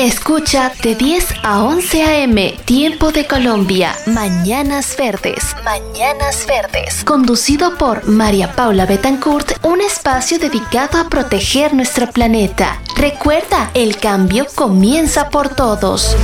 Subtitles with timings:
[0.00, 2.56] Escucha de 10 a 11 a.m.
[2.64, 3.94] Tiempo de Colombia.
[4.06, 5.54] Mañanas Verdes.
[5.62, 7.04] Mañanas Verdes.
[7.04, 12.80] Conducido por María Paula Betancourt, un espacio dedicado a proteger nuestro planeta.
[12.96, 16.16] Recuerda, el cambio comienza por todos.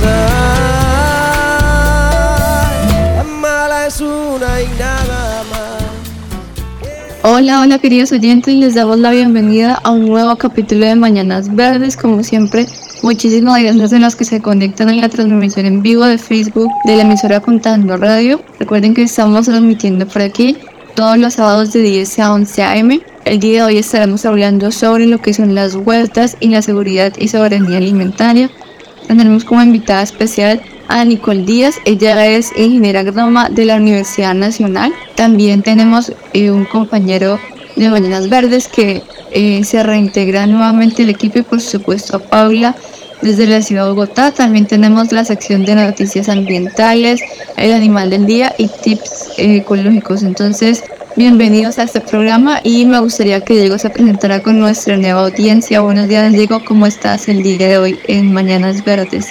[7.21, 11.95] Hola, hola queridos oyentes, les damos la bienvenida a un nuevo capítulo de Mañanas Verdes,
[11.95, 12.65] como siempre.
[13.03, 16.95] Muchísimas gracias a los que se conectan en la transmisión en vivo de Facebook de
[16.95, 18.41] la emisora Contando Radio.
[18.59, 20.57] Recuerden que estamos transmitiendo por aquí
[20.95, 22.99] todos los sábados de 10 a 11 am.
[23.25, 27.13] El día de hoy estaremos hablando sobre lo que son las huertas y la seguridad
[27.19, 28.49] y soberanía alimentaria.
[29.07, 34.91] Tendremos como invitada especial a Nicole Díaz, ella es ingeniera agrónoma de la Universidad Nacional.
[35.15, 37.39] También tenemos eh, un compañero
[37.77, 42.75] de Mañanas Verdes que eh, se reintegra nuevamente el equipo y por supuesto a Paula
[43.21, 44.31] desde la ciudad de Bogotá.
[44.31, 47.21] También tenemos la sección de noticias ambientales,
[47.55, 50.23] el animal del día y tips eh, ecológicos.
[50.23, 50.83] Entonces,
[51.15, 55.81] bienvenidos a este programa y me gustaría que Diego se presentara con nuestra nueva audiencia.
[55.81, 59.27] Buenos días Diego, ¿cómo estás el día de hoy en Mañanas Verdes?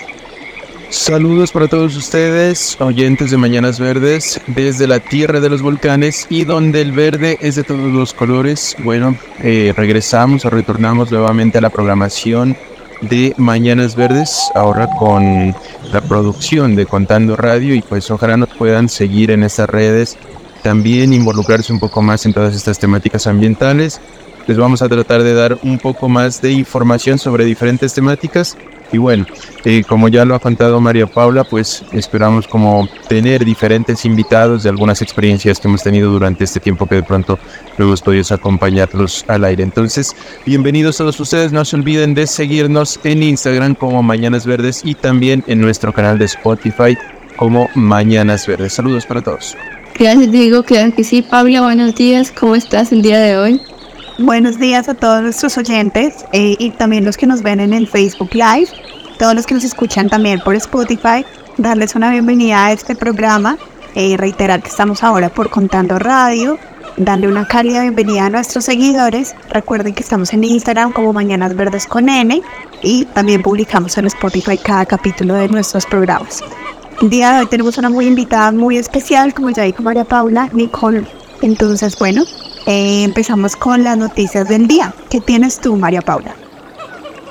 [0.90, 6.44] Saludos para todos ustedes, oyentes de Mañanas Verdes, desde la tierra de los volcanes y
[6.44, 8.76] donde el verde es de todos los colores.
[8.84, 12.56] Bueno, eh, regresamos o retornamos nuevamente a la programación
[13.00, 15.56] de Mañanas Verdes, ahora con
[15.92, 20.16] la producción de Contando Radio y pues ojalá nos puedan seguir en estas redes,
[20.62, 24.00] también involucrarse un poco más en todas estas temáticas ambientales.
[24.46, 28.56] Les vamos a tratar de dar un poco más de información sobre diferentes temáticas
[28.92, 29.26] y bueno,
[29.64, 34.68] eh, como ya lo ha contado María Paula, pues esperamos como tener diferentes invitados de
[34.68, 37.38] algunas experiencias que hemos tenido durante este tiempo que de pronto
[37.76, 39.62] luego podido acompañarlos al aire.
[39.62, 40.14] Entonces,
[40.44, 41.52] bienvenidos todos ustedes.
[41.52, 46.18] No se olviden de seguirnos en Instagram como Mañanas Verdes y también en nuestro canal
[46.18, 46.96] de Spotify
[47.36, 48.74] como Mañanas Verdes.
[48.74, 49.56] Saludos para todos.
[49.98, 51.22] Gracias Diego, claro que sí.
[51.22, 53.60] Paula, buenos días, ¿cómo estás el día de hoy?
[54.18, 57.86] Buenos días a todos nuestros oyentes eh, y también los que nos ven en el
[57.86, 58.68] Facebook Live,
[59.18, 61.22] todos los que nos escuchan también por Spotify,
[61.58, 63.58] darles una bienvenida a este programa,
[63.94, 66.58] eh, reiterar que estamos ahora por Contando Radio,
[66.96, 71.86] darle una cálida bienvenida a nuestros seguidores, recuerden que estamos en Instagram como Mañanas Verdes
[71.86, 72.40] con N
[72.82, 76.42] y también publicamos en Spotify cada capítulo de nuestros programas.
[77.02, 80.48] El día de hoy tenemos una muy invitada muy especial, como ya dijo María Paula,
[80.54, 81.04] Nicole.
[81.42, 82.24] Entonces, bueno,
[82.66, 84.92] eh, empezamos con las noticias del día.
[85.08, 86.34] ¿Qué tienes tú, María Paula?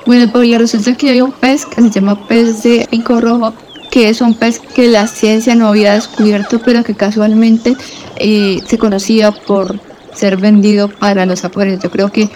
[0.06, 3.52] Bueno, Paula, resulta que hay un pez que se llama pez de pico rojo,
[3.90, 7.76] que es un pez que la ciencia no había descubierto, pero que casualmente
[8.16, 9.78] eh, se conocía por
[10.14, 11.82] ser vendido para los acuarios.
[11.82, 12.30] Yo creo que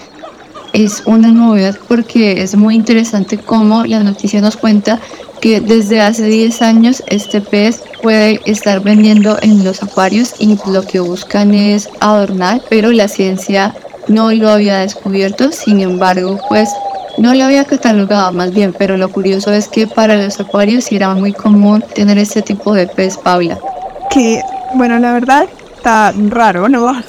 [0.72, 5.00] es una novedad porque es muy interesante cómo la noticia nos cuenta
[5.41, 10.83] que desde hace 10 años este pez puede estar vendiendo en los acuarios y lo
[10.83, 13.75] que buscan es adornar, pero la ciencia
[14.09, 16.69] no lo había descubierto, sin embargo, pues
[17.19, 21.15] no lo había catalogado más bien, pero lo curioso es que para los acuarios era
[21.15, 23.59] muy común tener este tipo de pez, Paula.
[24.11, 24.41] Que,
[24.75, 25.47] bueno, la verdad
[25.77, 26.93] está raro, ¿no?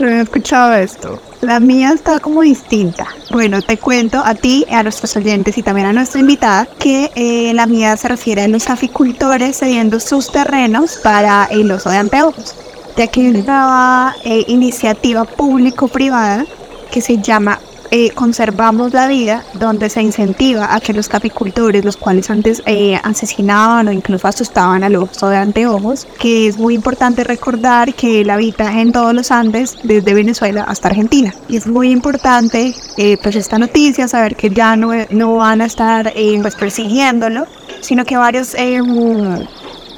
[0.00, 1.20] No he escuchado esto.
[1.44, 3.06] La mía está como distinta.
[3.30, 7.52] Bueno, te cuento a ti, a nuestros oyentes y también a nuestra invitada que eh,
[7.52, 12.54] la mía se refiere a los aficultores cediendo sus terrenos para el oso de anteojos.
[12.96, 16.46] Ya que hay una eh, iniciativa público-privada
[16.90, 21.96] que se llama eh, Conservamos la Vida, donde se incentiva a que los capicultores, los
[21.96, 27.24] cuales antes eh, asesinaban o incluso asustaban al oso de anteojos, que es muy importante
[27.24, 31.34] recordar que él habita en todos los Andes, desde Venezuela hasta Argentina.
[31.48, 35.66] Y es muy importante, eh, pues, esta noticia, saber que ya no, no van a
[35.66, 36.12] estar
[36.42, 37.46] pues, persiguiéndolo,
[37.80, 38.56] sino que varios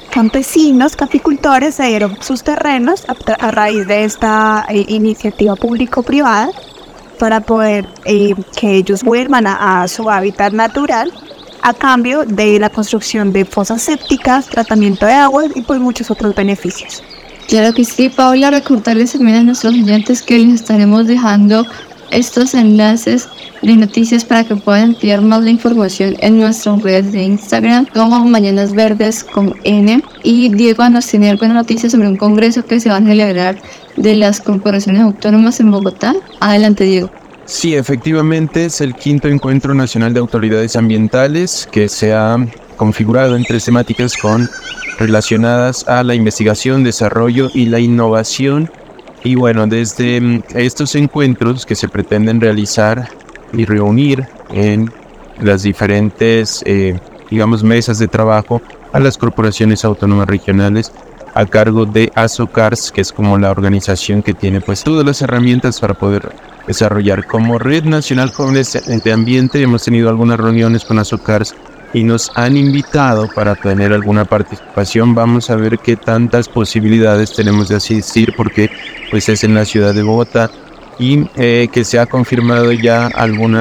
[0.09, 6.49] campesinos, capicultores se dieron sus terrenos a, a raíz de esta iniciativa público-privada
[7.17, 11.11] para poder eh, que ellos vuelvan a, su hábitat natural
[11.61, 16.33] a cambio de la construcción de fosas sépticas, tratamiento de agua y pues muchos otros
[16.35, 17.03] beneficios.
[17.47, 21.65] Claro que sí, Paula, recordarles también a nuestros oyentes que les estaremos dejando
[22.11, 23.27] estos enlaces
[23.61, 28.25] de noticias para que puedan enviar más la información en nuestras redes de Instagram como
[28.25, 32.89] Mañanas Verdes con N y Diego nos tiene alguna noticia sobre un congreso que se
[32.89, 33.57] va a celebrar
[33.95, 36.15] de las corporaciones autónomas en Bogotá.
[36.39, 37.09] Adelante Diego.
[37.45, 42.37] Sí, efectivamente es el quinto encuentro nacional de autoridades ambientales que se ha
[42.75, 44.49] configurado en tres temáticas con
[44.99, 48.69] relacionadas a la investigación, desarrollo y la innovación.
[49.23, 53.09] Y bueno, desde mm, estos encuentros que se pretenden realizar
[53.53, 54.91] y reunir en
[55.41, 56.99] las diferentes, eh,
[57.29, 58.61] digamos, mesas de trabajo
[58.93, 60.91] a las corporaciones autónomas regionales
[61.33, 65.79] a cargo de ASOCARS, que es como la organización que tiene pues todas las herramientas
[65.79, 66.31] para poder
[66.65, 67.27] desarrollar.
[67.27, 71.55] Como Red Nacional Jóvenes de Ambiente hemos tenido algunas reuniones con ASOCARS
[71.93, 75.13] y nos han invitado para tener alguna participación.
[75.13, 78.71] Vamos a ver qué tantas posibilidades tenemos de asistir porque
[79.09, 80.49] pues es en la ciudad de Bogotá
[80.99, 83.55] y eh, que se ha confirmado ya algún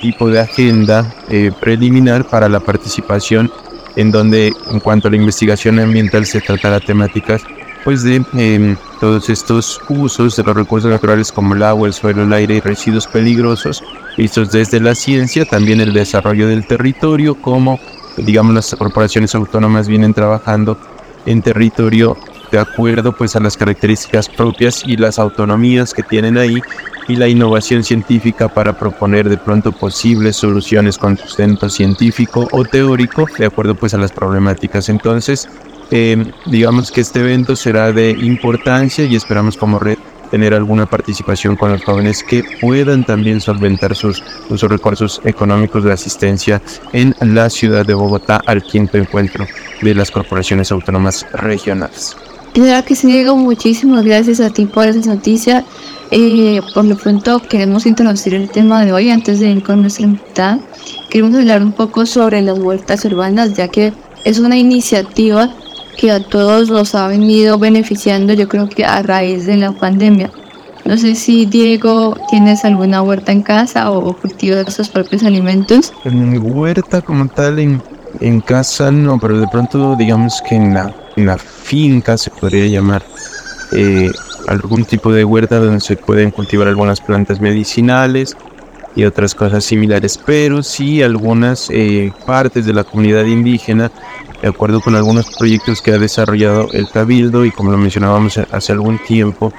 [0.00, 3.50] tipo de agenda eh, preliminar para la participación
[3.96, 7.42] en donde en cuanto a la investigación ambiental se tratará temáticas
[7.84, 12.24] pues de em, todos estos usos de los recursos naturales como el agua, el suelo,
[12.24, 13.82] el aire y residuos peligrosos
[14.16, 17.78] vistos desde la ciencia, también el desarrollo del territorio, como
[18.16, 20.76] digamos las corporaciones autónomas vienen trabajando
[21.24, 22.16] en territorio
[22.50, 26.60] de acuerdo pues a las características propias y las autonomías que tienen ahí
[27.08, 33.26] y la innovación científica para proponer de pronto posibles soluciones con sustento científico o teórico
[33.38, 34.88] de acuerdo pues a las problemáticas.
[34.88, 35.48] Entonces,
[35.90, 39.96] eh, digamos que este evento será de importancia y esperamos como red
[40.30, 45.92] tener alguna participación con los jóvenes que puedan también solventar sus, sus recursos económicos de
[45.92, 46.60] asistencia
[46.92, 49.46] en la ciudad de Bogotá al quinto encuentro
[49.80, 52.14] de las corporaciones autónomas regionales.
[52.52, 55.64] Claro que sí, Diego, muchísimas gracias a ti por esa noticia.
[56.10, 60.04] Eh, por lo pronto queremos introducir el tema de hoy antes de ir con nuestra
[60.04, 60.58] invitada.
[61.10, 63.92] Queremos hablar un poco sobre las huertas urbanas, ya que
[64.24, 65.50] es una iniciativa
[65.98, 70.30] que a todos los ha venido beneficiando, yo creo que a raíz de la pandemia.
[70.84, 75.92] No sé si Diego tienes alguna huerta en casa o cultivas sus propios alimentos.
[76.04, 77.82] En huerta como tal en,
[78.20, 83.04] en casa no, pero de pronto digamos que en la una finca, se podría llamar,
[83.72, 84.10] eh,
[84.46, 88.36] algún tipo de huerta donde se pueden cultivar algunas plantas medicinales
[88.96, 93.90] y otras cosas similares, pero sí algunas eh, partes de la comunidad indígena,
[94.40, 98.72] de acuerdo con algunos proyectos que ha desarrollado el Cabildo y como lo mencionábamos hace
[98.72, 99.52] algún tiempo,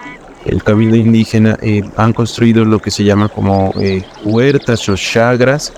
[0.45, 3.73] el Cabildo indígena eh, han construido lo que se llama como
[4.23, 5.71] huertas o chagras,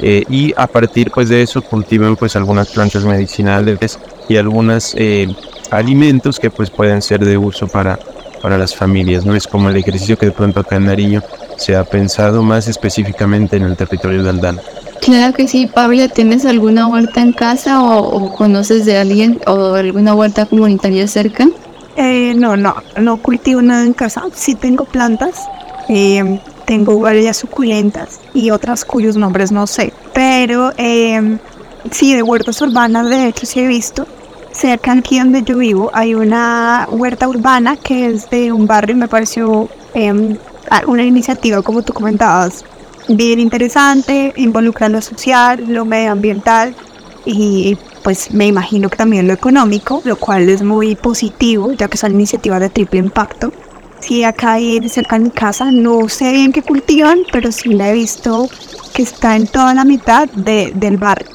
[0.00, 3.98] y a partir pues de eso cultivan pues algunas plantas medicinales
[4.28, 5.28] y algunos eh,
[5.70, 7.98] alimentos que pues pueden ser de uso para,
[8.40, 9.24] para las familias.
[9.24, 11.22] No es como el ejercicio que de pronto acá en Nariño
[11.56, 14.62] se ha pensado más específicamente en el territorio de Aldana.
[15.00, 20.14] Claro que sí, Pablo, ¿tienes alguna huerta en casa o, conoces de alguien o alguna
[20.14, 21.48] huerta comunitaria cerca?
[21.96, 24.22] Eh, no, no, no cultivo nada en casa.
[24.32, 25.34] Sí tengo plantas,
[25.88, 29.92] eh, tengo varias suculentas y otras cuyos nombres no sé.
[30.12, 31.38] Pero eh,
[31.90, 34.06] sí, de huertas urbanas, de hecho sí he visto.
[34.52, 38.98] Cerca aquí donde yo vivo hay una huerta urbana que es de un barrio y
[38.98, 40.36] me pareció em,
[40.86, 42.64] una iniciativa, como tú comentabas,
[43.08, 46.74] bien interesante, involucra lo social, lo medioambiental
[47.24, 51.96] y pues me imagino que también lo económico, lo cual es muy positivo, ya que
[51.96, 53.52] son iniciativas de triple impacto.
[54.02, 57.90] Sí, acá hay cerca de mi casa, no sé bien qué cultivan, pero sí la
[57.90, 58.48] he visto
[58.92, 61.28] que está en toda la mitad de, del barrio.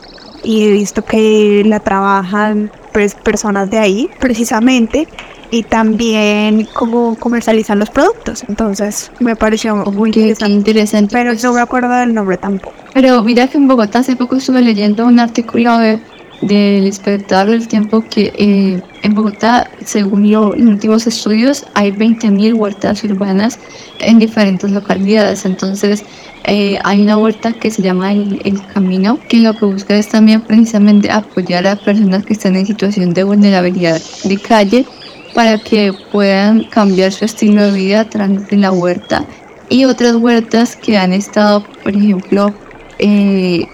[0.44, 5.08] Y he visto que la trabajan pues, personas de ahí precisamente.
[5.50, 8.44] Y también cómo comercializan los productos.
[8.50, 12.76] Entonces me pareció muy interesante, Pero no me acuerdo del nombre tampoco.
[12.94, 16.02] Pero mira que en Bogotá hace poco estuve leyendo un artículo de
[16.42, 23.04] del espectador del tiempo que eh, en Bogotá, según los últimos estudios, hay 20.000 huertas
[23.04, 23.60] urbanas
[24.00, 25.46] en diferentes localidades.
[25.46, 26.04] Entonces,
[26.44, 30.42] eh, hay una huerta que se llama el, Camino, que lo que busca es también
[30.42, 34.86] precisamente apoyar a personas que están en situación de vulnerabilidad de calle
[35.34, 39.26] para que puedan cambiar su estilo de vida a través de la huerta.
[39.70, 42.54] Y otras huertas que han estado, por ejemplo,
[43.00, 43.68] eh,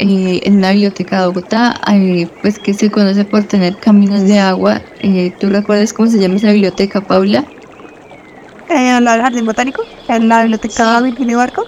[0.00, 4.38] eh, en la biblioteca de Bogotá, eh, pues que se conoce por tener caminos de
[4.38, 4.80] agua.
[5.00, 7.44] Eh, ¿Tú recuerdas cómo se llama esa biblioteca, Paula?
[8.70, 9.82] ¿En la Jardín Botánico?
[10.08, 11.66] ¿En la biblioteca Virginia Barco?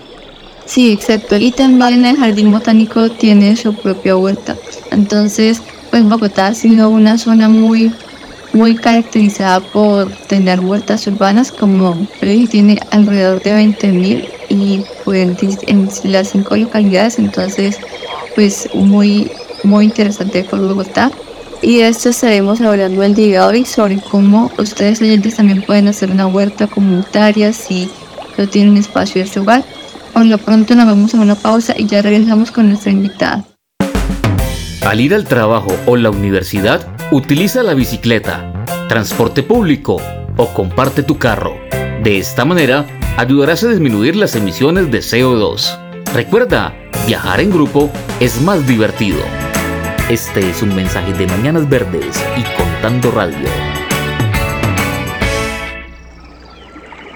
[0.65, 1.37] Sí, exacto.
[1.37, 4.57] Y también el Jardín Botánico tiene su propia huerta.
[4.91, 5.61] Entonces,
[5.91, 7.93] pues Bogotá ha sido una zona muy
[8.53, 16.29] muy caracterizada por tener huertas urbanas, como tiene alrededor de 20.000 y pues, en las
[16.29, 17.79] cinco localidades, entonces
[18.35, 19.31] pues muy,
[19.65, 21.11] muy interesante por Bogotá.
[21.61, 25.89] Y de esto estaremos hablando el día de hoy sobre cómo ustedes oyentes también pueden
[25.89, 27.89] hacer una huerta comunitaria si
[28.37, 29.65] no tienen espacio en su hogar.
[30.13, 33.45] Por lo pronto nos vamos a una pausa y ya regresamos con nuestra invitada.
[34.85, 40.01] Al ir al trabajo o la universidad, utiliza la bicicleta, transporte público
[40.39, 41.55] o comparte tu carro.
[42.03, 42.87] De esta manera,
[43.19, 45.79] ayudarás a disminuir las emisiones de CO2.
[46.15, 46.75] Recuerda,
[47.07, 49.19] viajar en grupo es más divertido.
[50.09, 53.47] Este es un mensaje de Mañanas Verdes y Contando Radio.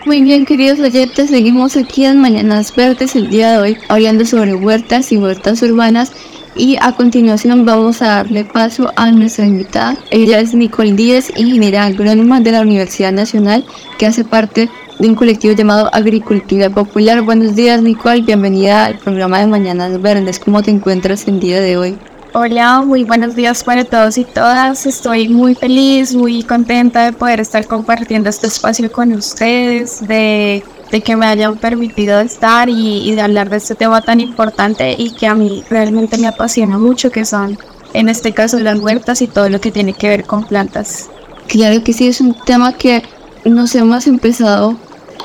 [0.04, 4.54] Muy bien, queridos oyentes, seguimos aquí en Mañanas Verdes el día de hoy hablando sobre
[4.54, 6.12] huertas y huertas urbanas
[6.56, 9.96] y a continuación vamos a darle paso a nuestra invitada.
[10.10, 13.64] Ella es Nicole Díez, ingeniera agrónoma de la Universidad Nacional,
[13.98, 17.22] que hace parte de un colectivo llamado Agricultura Popular.
[17.22, 18.22] Buenos días, Nicole.
[18.22, 20.38] Bienvenida al programa de Mañanas Verdes.
[20.38, 21.98] ¿Cómo te encuentras el día de hoy?
[22.32, 24.84] Hola, muy buenos días para todos y todas.
[24.84, 31.00] Estoy muy feliz, muy contenta de poder estar compartiendo este espacio con ustedes, de de
[31.00, 35.26] que me hayan permitido estar y, de hablar de este tema tan importante y que
[35.26, 37.58] a mí realmente me apasiona mucho, que son
[37.92, 41.08] en este caso las huertas y todo lo que tiene que ver con plantas.
[41.48, 43.02] Claro que sí, es un tema que
[43.44, 44.76] nos hemos empezado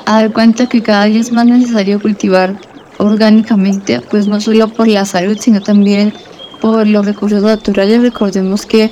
[0.05, 2.55] a dar cuenta que cada día es más necesario cultivar
[2.97, 6.13] orgánicamente, pues no solo por la salud, sino también
[6.61, 8.01] por los recursos naturales.
[8.01, 8.91] Recordemos que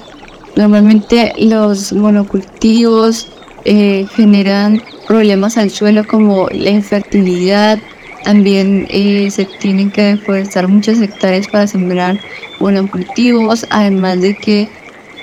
[0.55, 3.27] normalmente los monocultivos
[3.65, 7.79] eh, generan problemas al suelo como la infertilidad,
[8.23, 12.19] también eh, se tienen que deforestar muchas hectáreas para sembrar
[12.59, 14.69] buenos cultivos, además de que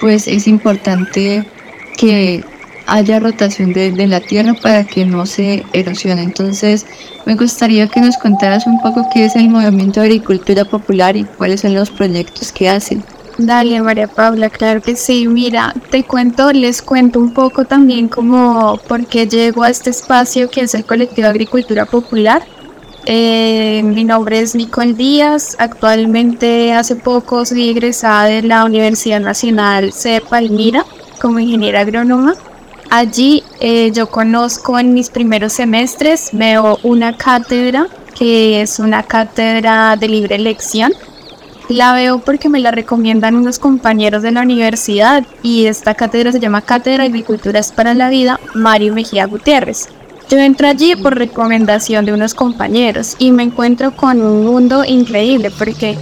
[0.00, 1.44] pues es importante
[1.96, 2.44] que
[2.86, 6.22] haya rotación de, de, la tierra para que no se erosione.
[6.22, 6.86] Entonces,
[7.24, 11.24] me gustaría que nos contaras un poco qué es el movimiento de agricultura popular y
[11.24, 13.02] cuáles son los proyectos que hacen.
[13.38, 15.28] Dale, María Paula, claro que sí.
[15.28, 20.48] Mira, te cuento, les cuento un poco también como por qué llego a este espacio
[20.48, 22.42] que es el colectivo Agricultura Popular.
[23.04, 25.54] Eh, mi nombre es Nicole Díaz.
[25.58, 30.22] Actualmente, hace poco, soy egresada de la Universidad Nacional C.
[30.26, 30.86] Palmira
[31.20, 32.34] como ingeniera agrónoma.
[32.88, 37.88] Allí eh, yo conozco en mis primeros semestres, veo una cátedra
[38.18, 40.92] que es una cátedra de libre elección
[41.68, 46.40] la veo porque me la recomiendan unos compañeros de la universidad y esta cátedra se
[46.40, 49.88] llama Cátedra de Agriculturas para la Vida Mario Mejía Gutiérrez.
[50.28, 55.50] Yo entro allí por recomendación de unos compañeros y me encuentro con un mundo increíble
[55.56, 55.98] porque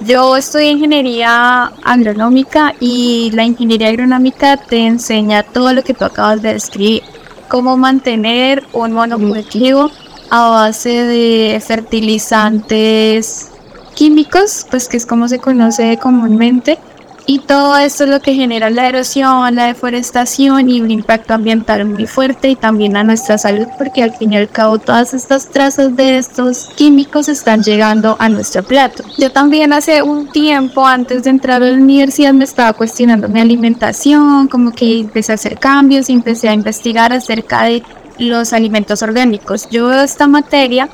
[0.00, 6.42] yo estudié ingeniería agronómica y la ingeniería agronómica te enseña todo lo que tú acabas
[6.42, 7.02] de describir,
[7.48, 9.90] cómo mantener un monocultivo
[10.30, 13.50] a base de fertilizantes
[13.98, 16.78] químicos, pues que es como se conoce comúnmente.
[17.26, 21.84] Y todo esto es lo que genera la erosión, la deforestación y un impacto ambiental
[21.84, 25.48] muy fuerte y también a nuestra salud, porque al fin y al cabo todas estas
[25.48, 29.02] trazas de estos químicos están llegando a nuestro plato.
[29.18, 33.40] Yo también hace un tiempo, antes de entrar a la universidad, me estaba cuestionando mi
[33.40, 37.82] alimentación, como que empecé a hacer cambios y empecé a investigar acerca de
[38.18, 39.68] los alimentos orgánicos.
[39.70, 40.88] Yo veo esta materia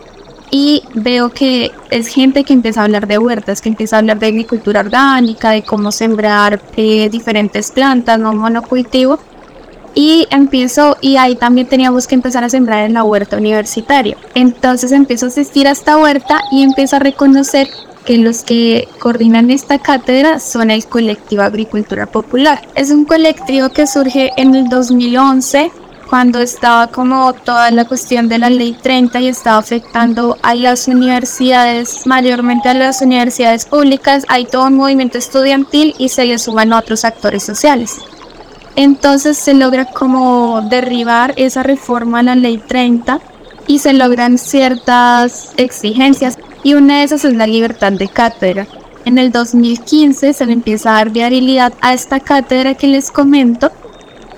[0.51, 4.19] y veo que es gente que empieza a hablar de huertas, que empieza a hablar
[4.19, 9.19] de agricultura orgánica, de cómo sembrar eh, diferentes plantas, no monocultivo.
[9.97, 14.17] Y empiezo, y ahí también teníamos que empezar a sembrar en la huerta universitaria.
[14.35, 17.69] Entonces empiezo a asistir a esta huerta y empiezo a reconocer
[18.05, 22.61] que los que coordinan esta cátedra son el colectivo Agricultura Popular.
[22.75, 25.71] Es un colectivo que surge en el 2011
[26.09, 30.89] cuando estaba como toda la cuestión de la ley 30 y estaba afectando a las
[30.89, 36.73] universidades, mayormente a las universidades públicas, hay todo un movimiento estudiantil y se le suman
[36.73, 37.99] otros actores sociales.
[38.77, 43.21] Entonces se logra como derribar esa reforma a la ley 30
[43.67, 48.67] y se logran ciertas exigencias y una de esas es la libertad de cátedra.
[49.05, 53.71] En el 2015 se le empieza a dar viabilidad a esta cátedra que les comento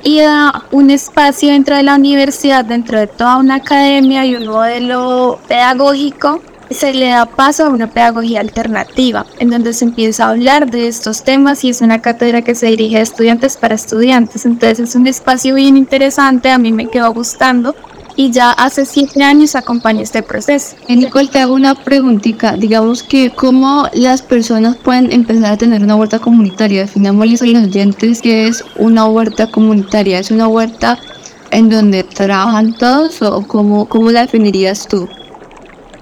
[0.06, 4.46] y da un espacio dentro de la universidad, dentro de toda una academia y un
[4.46, 10.30] modelo pedagógico, se le da paso a una pedagogía alternativa, en donde se empieza a
[10.30, 14.46] hablar de estos temas y es una cátedra que se dirige a estudiantes para estudiantes.
[14.46, 17.74] Entonces es un espacio bien interesante, a mí me quedó gustando
[18.16, 20.76] y ya hace siete años acompaña este proceso.
[20.88, 22.56] Nicole, te hago una preguntita.
[22.56, 26.82] Digamos que cómo las personas pueden empezar a tener una huerta comunitaria.
[26.82, 30.18] Definámosles a los oyentes que es una huerta comunitaria.
[30.18, 30.98] ¿Es una huerta
[31.50, 35.08] en donde trabajan todos o cómo, cómo la definirías tú?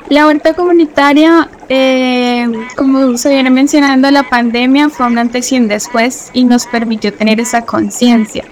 [0.08, 5.66] La huerta comunitaria, eh, como se viene mencionando, la pandemia fue un antes y un
[5.66, 8.44] después y nos permitió tener esa conciencia.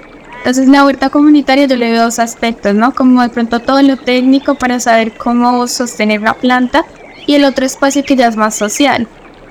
[0.43, 2.93] Entonces la huerta comunitaria yo le veo dos aspectos, ¿no?
[2.93, 6.85] Como de pronto todo lo técnico para saber cómo sostener la planta
[7.29, 9.07] y el otro espacio que ya es más social,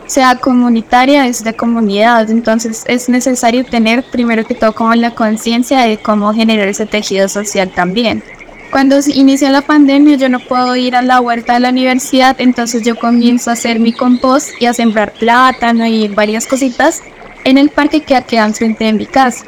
[0.06, 5.80] sea comunitaria, es de comunidad, entonces es necesario tener primero que todo como la conciencia
[5.80, 8.22] de cómo generar ese tejido social también.
[8.70, 12.84] Cuando inicia la pandemia yo no puedo ir a la huerta de la universidad, entonces
[12.84, 17.02] yo comienzo a hacer mi compost y a sembrar plátano y varias cositas
[17.46, 19.46] en el parque que quedan frente a mi casa.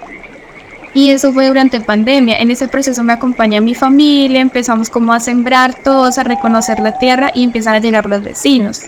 [0.93, 2.37] Y eso fue durante pandemia.
[2.37, 6.97] En ese proceso me acompaña mi familia, empezamos como a sembrar todos, a reconocer la
[6.97, 8.81] tierra y empiezan a llegar los vecinos.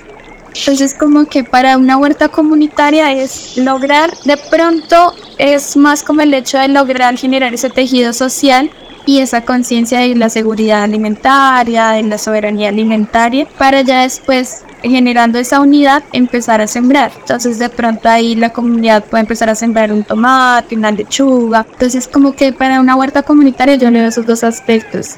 [0.57, 6.33] Entonces como que para una huerta comunitaria es lograr, de pronto es más como el
[6.33, 8.71] hecho de lograr generar ese tejido social
[9.05, 15.39] y esa conciencia de la seguridad alimentaria, de la soberanía alimentaria, para ya después generando
[15.39, 17.11] esa unidad empezar a sembrar.
[17.19, 21.65] Entonces de pronto ahí la comunidad puede empezar a sembrar un tomate, una lechuga.
[21.71, 25.15] Entonces como que para una huerta comunitaria yo leo esos dos aspectos.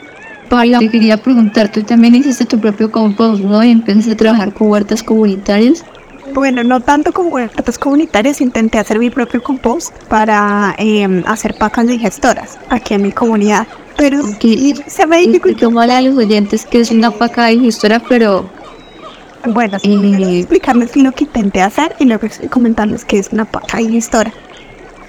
[0.50, 3.64] Paula, te quería preguntar, tú también hiciste tu propio compost, ¿no?
[3.64, 5.84] Y empezaste a trabajar con huertas comunitarias.
[6.34, 11.88] Bueno, no tanto con huertas comunitarias, intenté hacer mi propio compost para em, hacer pacas
[11.88, 13.68] digestoras aquí en mi comunidad.
[13.98, 14.22] Pero
[14.88, 15.72] se me dificultó.
[15.72, 18.48] mal a los oyentes que es una paca digestora, pero
[19.46, 20.40] bueno, sí, y...
[20.40, 24.34] explicarles lo que intenté hacer y luego comentarles que es una paca digestora.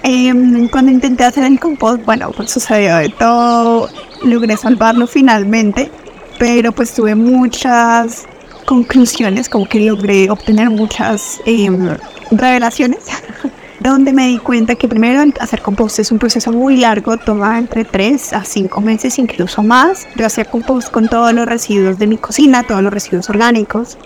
[0.03, 3.89] Eh, cuando intenté hacer el compost, bueno, pues sucedió de todo,
[4.23, 5.91] logré salvarlo finalmente,
[6.37, 8.25] pero pues tuve muchas
[8.65, 11.89] conclusiones, como que logré obtener muchas em,
[12.31, 12.99] revelaciones,
[13.79, 17.83] donde me di cuenta que primero hacer compost es un proceso muy largo, toma entre
[17.83, 20.07] 3 a 5 meses, incluso más.
[20.15, 23.97] Yo hacía compost con todos los residuos de mi cocina, todos los residuos orgánicos,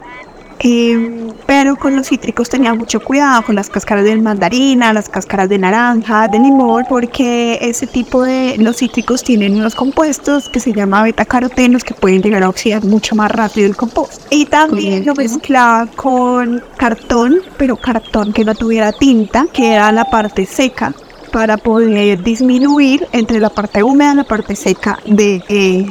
[0.59, 5.49] Em, pero con los cítricos tenía mucho cuidado, con las cáscaras de mandarina, las cáscaras
[5.49, 10.73] de naranja, de limón, porque ese tipo de los cítricos tienen unos compuestos que se
[10.73, 14.21] llaman betacarotenos que pueden llegar a oxidar mucho más rápido el compost.
[14.29, 20.05] Y también lo mezclaba con cartón, pero cartón que no tuviera tinta, que era la
[20.05, 20.93] parte seca
[21.31, 25.85] para poder disminuir entre la parte húmeda y la parte seca de, eh,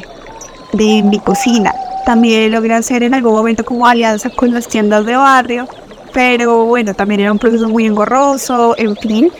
[0.73, 1.75] de mi cocina.
[2.05, 5.69] También logré hacer en algún momento como alianza con las tiendas de barrio,
[6.13, 9.31] pero bueno, también era un proceso muy engorroso, en fin.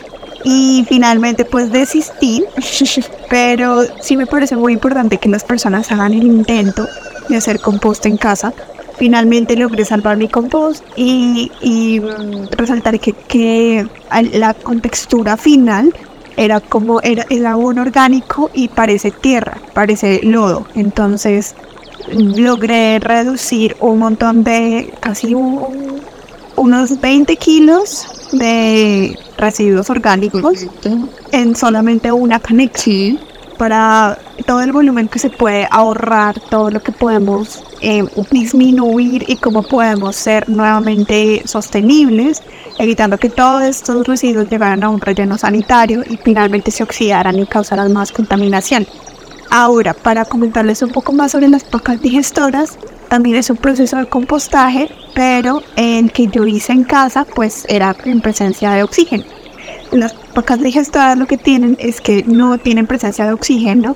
[0.45, 2.43] Y finalmente pues desistí,
[3.29, 6.87] pero sí me parece muy importante que las personas hagan el intento
[7.29, 8.53] de hacer compost en casa.
[8.97, 13.87] Finalmente logré salvar mi compost y, y mm, resaltar que, que
[14.33, 15.93] la contextura final
[16.35, 20.67] era como era, era un orgánico y parece tierra, parece lodo.
[20.75, 21.55] Entonces
[22.11, 30.65] logré reducir un montón de, casi unos 20 kilos de residuos orgánicos
[31.31, 32.73] en solamente una caneca.
[33.57, 39.35] Para todo el volumen que se puede ahorrar, todo lo que podemos eh, disminuir y
[39.35, 42.41] cómo podemos ser nuevamente sostenibles,
[42.79, 47.45] evitando que todos estos residuos llegaran a un relleno sanitario y finalmente se oxidaran y
[47.45, 48.87] causaran más contaminación.
[49.55, 54.07] Ahora, para comentarles un poco más sobre las pacas digestoras, también es un proceso de
[54.07, 59.25] compostaje, pero el que yo hice en casa, pues era en presencia de oxígeno.
[59.91, 63.95] Las pacas digestoras lo que tienen es que no tienen presencia de oxígeno,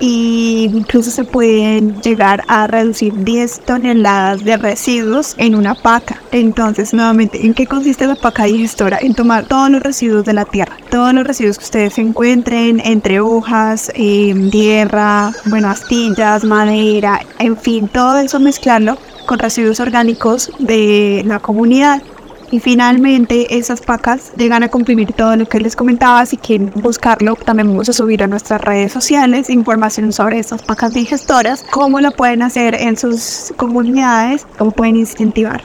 [0.00, 6.20] y incluso se pueden llegar a reducir 10 toneladas de residuos en una paca.
[6.32, 8.98] Entonces, nuevamente, ¿en qué consiste la paca digestora?
[9.00, 13.20] En tomar todos los residuos de la tierra, todos los residuos que ustedes encuentren entre
[13.20, 21.22] hojas, em, tierra, bueno, astillas, madera, en fin, todo eso mezclarlo con residuos orgánicos de
[21.26, 22.02] la comunidad
[22.50, 26.24] y finalmente esas pacas llegan a comprimir todo lo que les comentaba.
[26.26, 30.94] Si quieren buscarlo, también vamos a subir a nuestras redes sociales información sobre esas pacas
[30.94, 35.62] digestoras, cómo lo pueden hacer en sus comunidades, cómo pueden incentivar.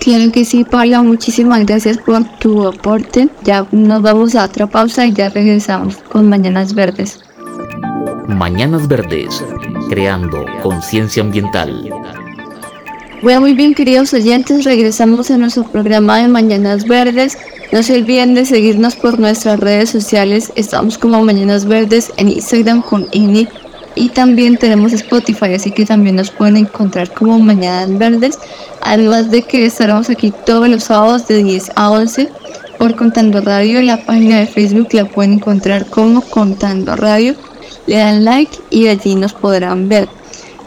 [0.00, 3.28] Claro que sí, Paula, muchísimas gracias por tu aporte.
[3.44, 7.20] Ya nos vamos a otra pausa y ya regresamos con Mañanas Verdes.
[8.26, 9.44] Mañanas Verdes,
[9.90, 11.90] creando conciencia ambiental.
[13.22, 17.36] Bueno, muy bien, queridos oyentes, regresamos a nuestro programa de Mañanas Verdes.
[17.70, 20.50] No se olviden de seguirnos por nuestras redes sociales.
[20.56, 23.46] Estamos como Mañanas Verdes en Instagram con INI
[23.94, 28.38] y también tenemos Spotify, así que también nos pueden encontrar como Mañanas Verdes.
[28.80, 32.30] Además de que estaremos aquí todos los sábados de 10 a 11
[32.78, 33.82] por Contando Radio.
[33.82, 37.34] La página de Facebook la pueden encontrar como Contando Radio.
[37.86, 40.08] Le dan like y allí nos podrán ver.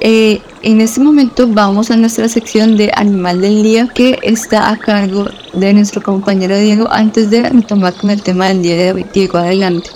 [0.02, 4.78] Eh, en este momento vamos a nuestra sección de Animal del Día que está a
[4.78, 9.06] cargo de nuestro compañero Diego antes de retomar con el tema del día de hoy.
[9.14, 9.90] Diego, adelante.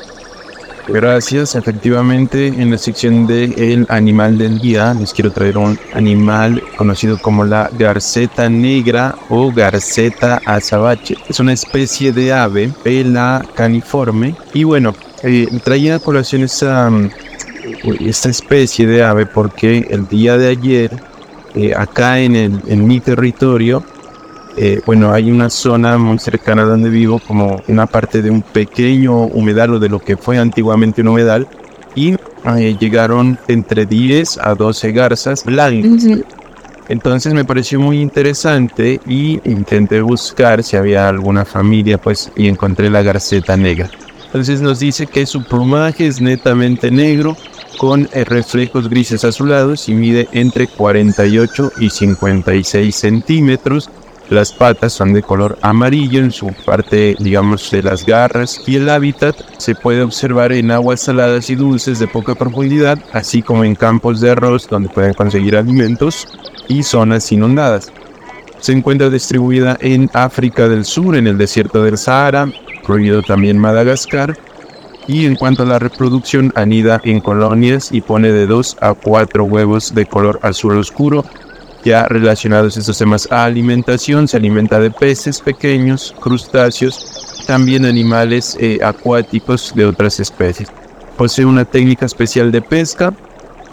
[0.89, 6.63] Gracias, efectivamente en la sección de el animal del día les quiero traer un animal
[6.77, 11.17] conocido como la garceta negra o garceta azabache.
[11.27, 16.89] Es una especie de ave, pela caniforme y bueno, eh, traía a colación esta,
[17.93, 20.91] esta especie de ave porque el día de ayer
[21.55, 23.83] eh, acá en, el, en mi territorio
[24.59, 29.25] eh, bueno, hay una zona muy cercana donde vivo, como una parte de un pequeño
[29.25, 31.47] humedal o de lo que fue antiguamente un humedal,
[31.93, 32.15] y
[32.57, 36.07] eh, llegaron entre 10 a 12 garzas blancas.
[36.89, 42.89] Entonces me pareció muy interesante y intenté buscar si había alguna familia, pues, y encontré
[42.89, 43.91] la garceta negra.
[44.37, 47.35] Entonces nos dice que su plumaje es netamente negro,
[47.79, 53.89] con eh, reflejos grises azulados y mide entre 48 y 56 centímetros
[54.29, 58.89] las patas son de color amarillo en su parte, digamos, de las garras y el
[58.89, 63.73] hábitat se puede observar en aguas saladas y dulces de poca profundidad, así como en
[63.73, 66.27] campos de arroz donde pueden conseguir alimentos
[66.67, 67.91] y zonas inundadas.
[68.59, 74.37] Se encuentra distribuida en África del Sur, en el desierto del Sahara, incluido también Madagascar,
[75.07, 79.43] y en cuanto a la reproducción anida en colonias y pone de 2 a 4
[79.45, 81.23] huevos de color azul oscuro
[81.87, 88.79] ya relacionados estos temas a alimentación, se alimenta de peces pequeños, crustáceos, también animales eh,
[88.83, 90.69] acuáticos de otras especies.
[91.17, 93.13] Posee una técnica especial de pesca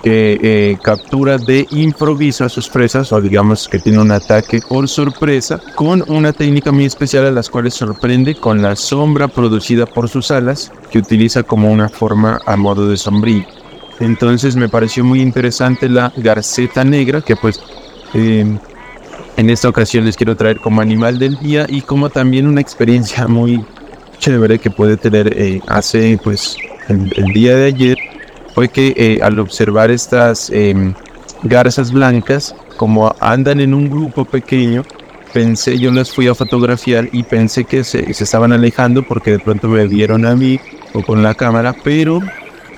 [0.04, 4.88] que eh, captura de improviso a sus presas o digamos que tiene un ataque por
[4.88, 10.08] sorpresa con una técnica muy especial a las cuales sorprende con la sombra producida por
[10.08, 13.48] sus alas que utiliza como una forma a modo de sombrilla.
[13.98, 17.60] Entonces me pareció muy interesante la garceta negra que pues
[18.14, 18.58] Em,
[19.36, 23.26] en esta ocasión les quiero traer como animal del día y como también una experiencia
[23.26, 23.64] muy
[24.18, 26.56] chévere que puede tener eh, hace pues
[26.88, 27.98] el, día de ayer
[28.54, 30.94] fue que eh, al observar estas em,
[31.42, 34.84] garzas blancas como andan en un grupo pequeño
[35.32, 39.38] pensé yo las fui a fotografiar y pensé que se, se estaban alejando porque de
[39.40, 40.60] pronto me vieron a mí
[40.92, 42.20] o con la cámara pero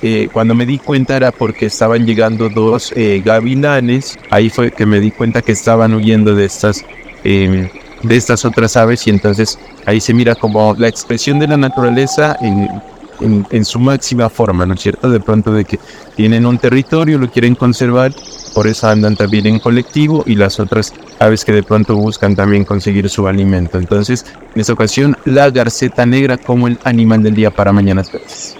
[0.02, 4.18] eh, cuando me di cuenta era porque estaban llegando dos eh, gavilanes.
[4.30, 6.84] Ahí fue que me di cuenta que estaban huyendo de estas,
[7.24, 7.68] em,
[8.02, 12.36] de estas otras aves y entonces ahí se mira como la expresión de la naturaleza
[12.40, 12.68] en,
[13.20, 15.10] en, su máxima forma, ¿no es cierto?
[15.10, 15.78] De pronto de que
[16.14, 18.12] tienen un territorio, lo quieren conservar,
[18.54, 22.64] por eso andan también en colectivo y las otras aves que de pronto buscan también
[22.64, 23.78] conseguir su alimento.
[23.78, 24.24] Entonces,
[24.54, 28.56] en esta ocasión, la garceta negra como el animal del día para mañanas verdes.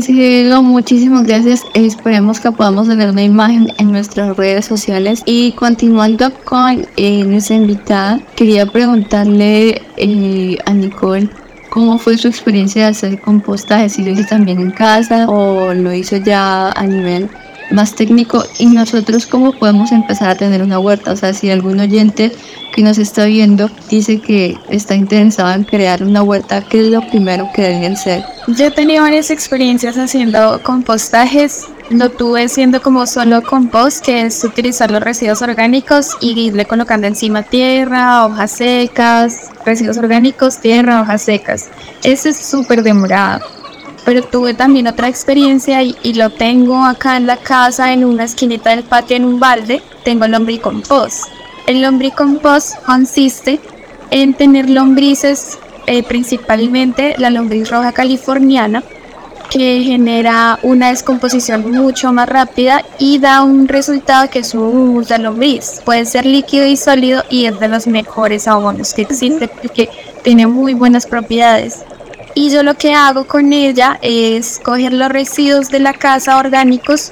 [0.00, 1.62] Cielo, muchísimas gracias.
[1.74, 5.22] Esperemos que podamos tener una imagen en nuestras redes sociales.
[5.26, 11.28] Y continuando con eh, nuestra invitada, quería preguntarle eh, a Nicole
[11.76, 15.92] cómo fue su experiencia de hacer compostaje, si lo hizo también en casa o lo
[15.92, 17.28] hizo ya a nivel
[17.70, 21.12] más técnico y nosotros cómo podemos empezar a tener una huerta.
[21.12, 22.32] O sea, si algún oyente
[22.74, 27.06] que nos está viendo dice que está interesado en crear una huerta, ¿qué es lo
[27.08, 28.24] primero que deben hacer?
[28.46, 31.66] Yo he tenido varias experiencias haciendo compostajes.
[31.90, 37.06] Lo tuve siendo como solo compost, que es utilizar los residuos orgánicos y irle colocando
[37.06, 41.68] encima tierra, hojas secas, residuos orgánicos, tierra, hojas secas.
[42.02, 43.56] Eso es súper demorado
[44.06, 48.70] pero tuve también otra experiencia y, lo tengo acá en la casa, en una esquinita
[48.70, 51.24] del patio, en un balde, tengo el lombricompost.
[51.66, 53.58] El lombricompost consiste
[54.12, 58.84] en tener lombrices, eh, principalmente la lombriz roja californiana,
[59.50, 65.08] que genera una descomposición mucho más rápida y da un resultado que es un humus
[65.08, 65.80] de lombriz.
[65.84, 69.88] Puede ser líquido y sólido y es de los mejores abonos que existe porque
[70.22, 71.82] tiene muy buenas propiedades.
[72.34, 77.10] Y yo lo que hago con ella es coger los residuos de la casa orgánicos,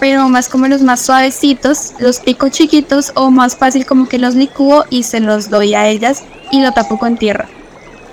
[0.00, 4.34] pero más como los más suavecitos, los pico chiquitos o más fácil como que los
[4.34, 7.48] licúo y se los doy a ellas y lo tapo con tierra.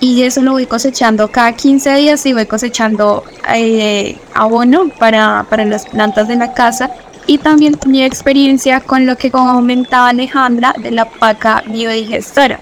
[0.02, 5.64] Y eso lo voy cosechando cada 15 días y voy cosechando eh, abono para, para
[5.64, 6.92] las plantas de la casa
[7.28, 12.60] y también tenía experiencia con lo que comentaba Alejandra de la paca biodigestora.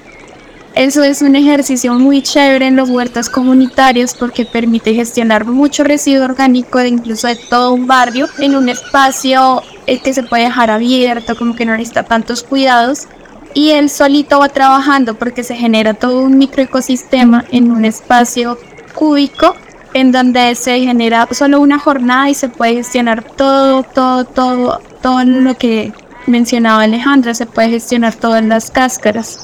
[0.75, 6.25] Eso es un ejercicio muy chévere en los huertas comunitarios porque permite gestionar mucho residuo
[6.25, 10.69] orgánico de incluso de todo un barrio en un espacio eh, que se puede dejar
[10.69, 13.08] abierto, como que no necesita tantos cuidados.
[13.53, 18.57] Y él solito va trabajando porque se genera todo un microecosistema en un espacio
[18.93, 19.55] cúbico
[19.93, 25.23] en donde se genera solo una jornada y se puede gestionar todo, todo, todo, todo
[25.23, 25.91] lo que
[26.27, 29.39] mencionaba Alejandra, se puede gestionar todas las cáscaras.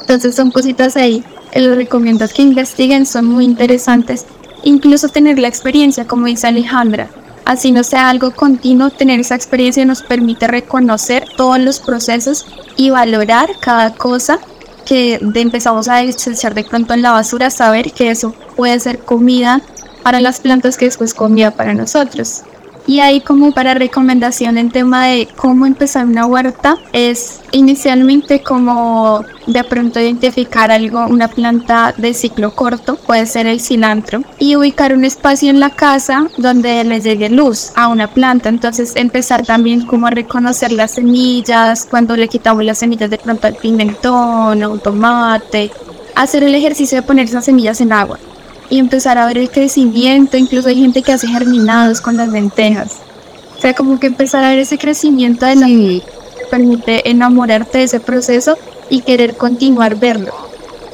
[0.00, 1.22] Entonces son cositas ahí.
[1.54, 4.26] Les recomiendo que investiguen, son muy interesantes.
[4.64, 7.08] incluso tener la experiencia, como dice Alejandra.
[7.48, 12.44] Así no sea algo continuo, tener esa experiencia nos permite reconocer todos los procesos
[12.76, 14.38] y valorar cada cosa
[14.84, 19.62] que empezamos a desechar de pronto en la basura, saber que eso puede ser comida
[20.02, 22.42] para las plantas que después comida para nosotros.
[22.88, 29.26] Y ahí como para recomendación en tema de cómo empezar una huerta es inicialmente como
[29.46, 34.94] de pronto identificar algo, una planta de ciclo corto, puede ser el cilantro, y ubicar
[34.94, 38.48] un espacio en la casa donde le llegue luz a una planta.
[38.48, 43.48] Entonces empezar también como a reconocer las semillas, cuando le quitamos las semillas de pronto
[43.48, 45.70] al pimentón o tomate,
[46.14, 48.18] hacer el ejercicio de poner esas semillas en agua
[48.70, 50.36] y empezar a ver el crecimiento.
[50.36, 52.96] Incluso hay gente que hace germinados con las lentejas.
[53.56, 56.04] O sea, como que empezar a ver ese crecimiento de la vida
[56.48, 58.56] permite enamorarte de ese proceso
[58.90, 60.32] y querer continuar verlo.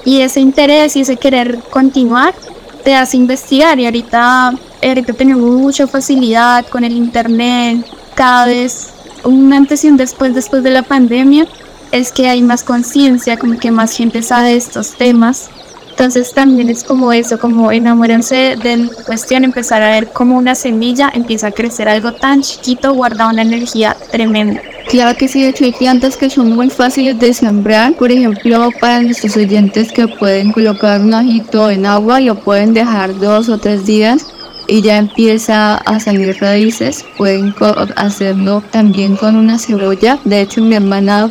[0.04, 2.34] Y ese interés y ese querer continuar
[2.82, 3.78] te hace investigar.
[3.78, 7.86] Y ahorita, ahorita tenemos mucha facilidad con el internet.
[8.14, 8.90] Cada vez
[9.24, 11.46] un antes y un después después de la pandemia
[11.92, 15.48] es que hay más conciencia, como que más gente sabe de estos temas
[15.96, 20.56] entonces también es como eso, como enamorarse de la cuestión, empezar a ver cómo una
[20.56, 24.60] semilla empieza a crecer algo tan chiquito, guarda una energía tremenda.
[24.88, 28.70] Claro que sí, de hecho hay plantas que son muy fáciles de sembrar, por ejemplo
[28.80, 33.48] para nuestros oyentes que pueden colocar un ajito en agua y lo pueden dejar dos
[33.48, 34.26] o tres días
[34.66, 37.54] y ya empieza a salir raíces, pueden
[37.94, 41.30] hacerlo también con una cebolla, de hecho mi hermana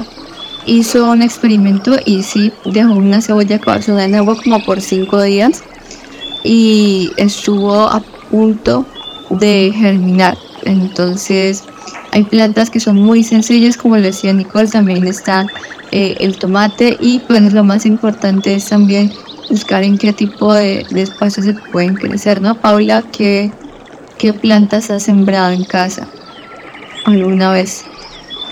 [0.65, 5.63] hizo un experimento y sí dejó una cebolla corazonada en agua como por cinco días
[6.43, 8.85] y estuvo a punto
[9.29, 10.37] de germinar.
[10.63, 11.63] Entonces
[12.11, 15.47] hay plantas que son muy sencillas, como le decía Nicole, también está
[15.91, 19.11] eh, el tomate y pues lo más importante es también
[19.49, 22.55] buscar en qué tipo de, de espacios se pueden crecer, ¿no?
[22.55, 23.51] Paula, ¿qué,
[24.17, 26.07] ¿qué plantas has sembrado en casa
[27.05, 27.83] alguna vez?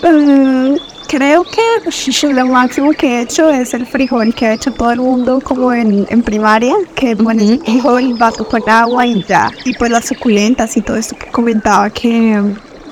[0.03, 0.75] Mm,
[1.07, 4.99] creo que lo máximo que he hecho es el frijol que ha hecho todo el
[4.99, 9.51] mundo como en, primaria, que pones el frijol, vaso con agua y ya.
[9.65, 12.41] Y pues las suculentas y todo esto que comentaba que,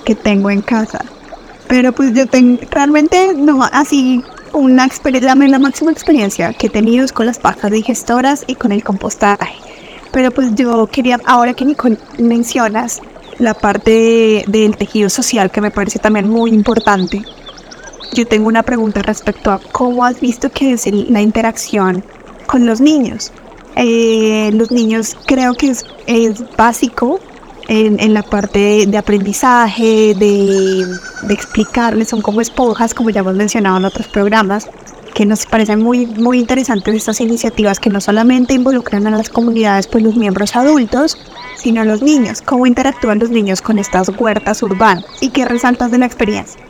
[0.06, 1.04] que tengo en casa.
[1.68, 7.06] Pero pues yo tengo realmente no así una experiencia, la máxima experiencia que he tenido
[7.06, 9.56] es con las pajas digestoras y con el compostaje.
[10.12, 13.02] Pero pues yo quería, ahora que Nicole mencionas
[13.38, 17.24] la parte del tejido social que me parece también muy importante,
[18.14, 22.04] yo tengo una pregunta respecto a cómo has visto que es la interacción
[22.48, 23.32] con los niños.
[23.76, 25.86] Eh, los niños creo que es,
[26.58, 27.20] básico
[27.68, 30.86] en, la parte de aprendizaje, de,
[31.30, 34.68] explicarles, son como esponjas, como ya hemos mencionado en otros programas,
[35.14, 39.88] que nos parecen muy, muy interesantes estas iniciativas que no solamente involucran a las comunidades,
[39.88, 41.18] pues los miembros adultos,
[41.58, 45.92] sino a los niños, cómo interactúan los niños con estas huertas urbanas y qué resaltas
[45.92, 46.69] de la experiencia.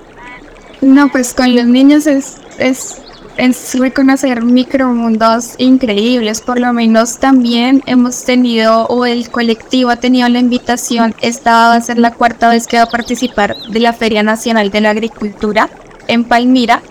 [0.82, 3.02] No, pues con los niños es, es,
[3.36, 6.39] es reconocer micromundos increíbles.
[6.39, 11.76] Por lo menos también hemos tenido, o el colectivo ha tenido la invitación, esta va
[11.76, 14.92] a ser la cuarta vez que va a participar de la Feria Nacional de la
[14.92, 15.70] Agricultura
[16.08, 16.82] en Palmira.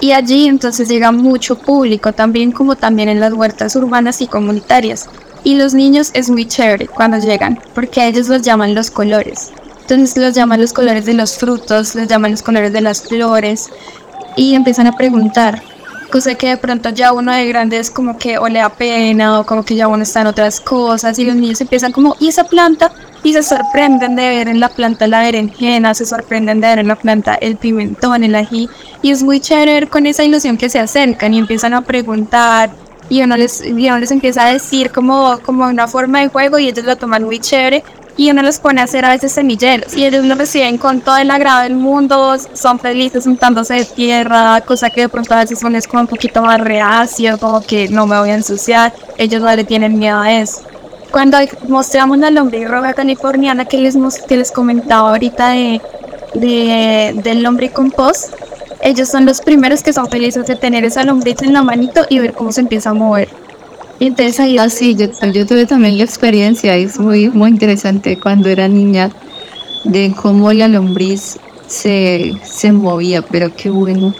[0.00, 5.08] Y allí entonces llega mucho público, también como también en las huertas urbanas y comunitarias.
[5.44, 9.52] Y los niños es muy chévere cuando llegan, porque a ellos los llaman los colores.
[9.88, 13.70] Entonces los llaman los colores de los frutos, les llaman los colores de las flores
[14.34, 15.62] y empiezan a preguntar,
[16.10, 19.38] cosa que de pronto ya uno de grande es como que o le da pena
[19.38, 22.26] o como que ya uno está en otras cosas y los niños empiezan como, ¿y
[22.26, 22.90] esa planta?
[23.22, 26.88] Y se sorprenden de ver en la planta la berenjena, se sorprenden de ver en
[26.88, 28.68] la planta el pimentón, el ají
[29.02, 32.70] y es muy chévere ver con esa ilusión que se acercan y empiezan a preguntar
[33.08, 36.58] y uno les, y uno les empieza a decir como, como una forma de juego
[36.58, 37.84] y ellos lo toman muy chévere
[38.16, 41.18] y uno los pone a hacer a veces semilleros y ellos lo reciben con todo
[41.18, 45.62] el agrado del mundo, son felices untándose de tierra, cosa que de pronto a veces
[45.62, 49.42] uno es como un poquito más reacio, como que no me voy a ensuciar, ellos
[49.42, 50.62] no le tienen miedo a eso.
[51.10, 55.80] Cuando mostramos la lombriz roja californiana que les, que les comentaba ahorita de,
[56.34, 58.34] de, del lombricompost,
[58.82, 62.18] ellos son los primeros que son felices de tener esa lombriz en la manito y
[62.18, 63.28] ver cómo se empieza a mover.
[63.98, 68.68] Entonces ahí así, yo, yo tuve también la experiencia, es muy, muy interesante cuando era
[68.68, 69.10] niña,
[69.84, 74.14] de cómo la lombriz se, se movía, pero qué bueno.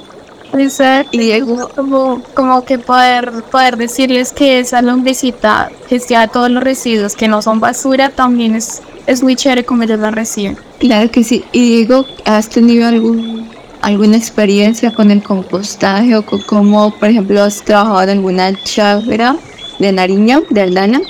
[0.55, 1.39] Exacto, y
[1.75, 7.43] como, como que poder, poder decirles que esa lombricita gestiona todos los residuos que no
[7.43, 10.57] son basura también es, es muy chévere como ellos la reciben.
[10.79, 13.47] Claro que sí, y digo, ¿has tenido algún
[13.83, 19.37] alguna experiencia con el compostaje o como por ejemplo has trabajado en alguna chávera
[19.79, 21.01] de Nariño, de Aldana?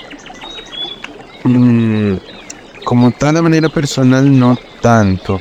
[1.45, 2.15] Mm,
[2.85, 5.41] como tal, de manera personal, no tanto.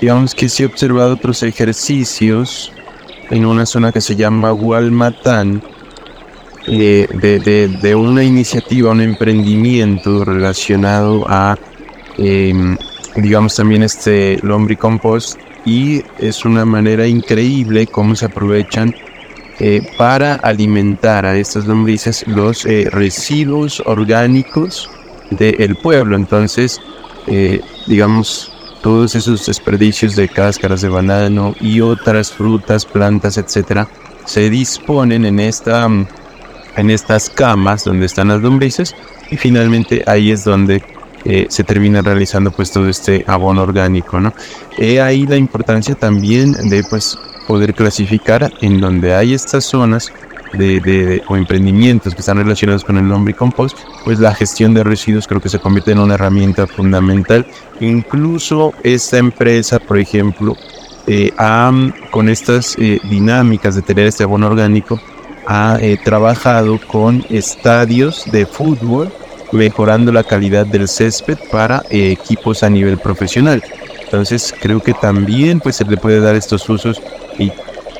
[0.00, 2.72] Digamos que sí he observado otros ejercicios
[3.30, 5.62] en una zona que se llama Gualmatán,
[6.68, 7.06] eh,
[7.80, 11.56] de, una iniciativa, un emprendimiento relacionado a,
[12.18, 12.76] em,
[13.14, 18.94] digamos, también este lombricompost y es una manera increíble cómo se aprovechan
[19.60, 24.90] eh, para alimentar a estas lombrices los eh, residuos orgánicos
[25.30, 26.16] del pueblo.
[26.16, 26.80] Entonces,
[27.88, 33.88] digamos, todos esos desperdicios de cáscaras de banano y otras frutas, plantas, etcétera,
[34.24, 35.88] se disponen en esta
[36.76, 38.94] en estas camas donde están las lombrices
[39.30, 40.82] y finalmente ahí es donde
[41.24, 44.32] eh, se termina realizando pues todo este abono orgánico, ¿no?
[44.78, 50.12] He ahí la importancia también de pues poder clasificar en donde hay estas zonas
[50.52, 55.40] de, o emprendimientos que están relacionados con el lombricompost, pues la gestión de residuos creo
[55.40, 57.46] que se convierte en una herramienta fundamental.
[57.80, 60.56] Incluso esta empresa, por ejemplo,
[61.06, 61.32] eh,
[62.10, 65.00] con estas eh, dinámicas de tener este abono orgánico,
[65.46, 69.12] ha eh, trabajado con estadios de fútbol,
[69.52, 73.62] mejorando la calidad del césped para equipos a nivel profesional.
[74.02, 77.00] Entonces creo que también pues se le puede dar estos usos
[77.38, 77.52] y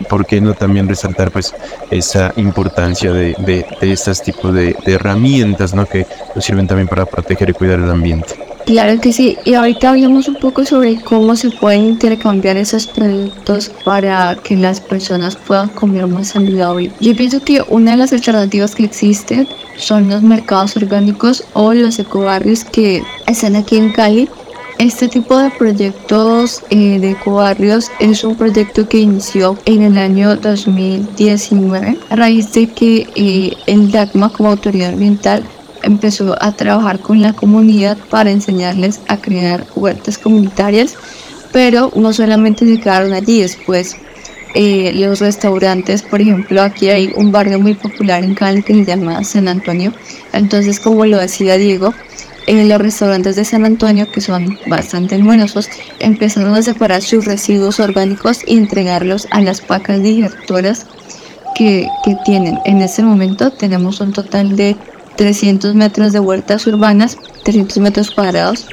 [0.08, 1.54] ¿por qué no también resaltar pues
[1.90, 5.86] esa importancia de, de, estos tipos de, herramientas ¿no?
[5.86, 8.34] que nos sirven también para proteger y cuidar el ambiente?
[8.66, 13.70] Claro que sí, y ahorita hablamos un poco sobre cómo se pueden intercambiar esos productos
[13.84, 16.90] para que las personas puedan comer más saludable.
[16.98, 19.46] Yo pienso que una de las alternativas que existen
[19.76, 24.28] son los mercados orgánicos o los ecobarrios que están aquí en Cali
[24.78, 30.36] este tipo de proyectos eh, de ecobarrios es un proyecto que inició en el año
[30.36, 35.42] 2019 a raíz de que eh, el DACMA como autoridad ambiental
[35.82, 40.94] empezó a trabajar con la comunidad para enseñarles a crear huertas comunitarias,
[41.52, 43.96] pero no solamente se quedaron allí, después
[44.54, 48.84] eh, los restaurantes, por ejemplo, aquí hay un barrio muy popular en Cali que se
[48.84, 49.92] llama San Antonio,
[50.32, 51.94] entonces como lo decía Diego,
[52.46, 57.80] en los restaurantes de San Antonio, que son bastante numerosos, empezaron a separar sus residuos
[57.80, 60.86] orgánicos y entregarlos a las pacas digertoras
[61.54, 62.58] que, que tienen.
[62.64, 64.76] En este momento tenemos un total de
[65.16, 68.66] 300 metros de huertas urbanas, 300 metros cuadrados,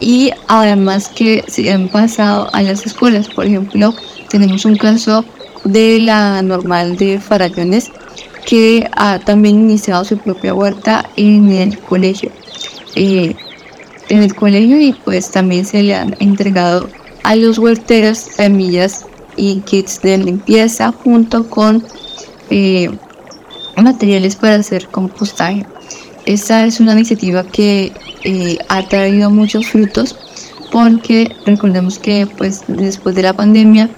[0.00, 3.28] y además que se han pasado a las escuelas.
[3.28, 3.94] Por ejemplo,
[4.28, 5.24] tenemos un caso
[5.64, 7.92] de la normal de Farallones
[8.46, 12.32] que ha también iniciado su propia huerta en el colegio.
[12.94, 13.34] Eh,
[14.08, 16.88] en el colegio y pues también se le han entregado
[17.22, 21.82] a los huerteros semillas y kits de limpieza junto con
[22.50, 22.90] eh,
[23.76, 25.64] materiales para hacer compostaje.
[26.26, 27.92] Esta es una iniciativa que
[28.24, 30.16] eh, ha traído muchos frutos
[30.70, 33.88] porque recordemos que pues después de la pandemia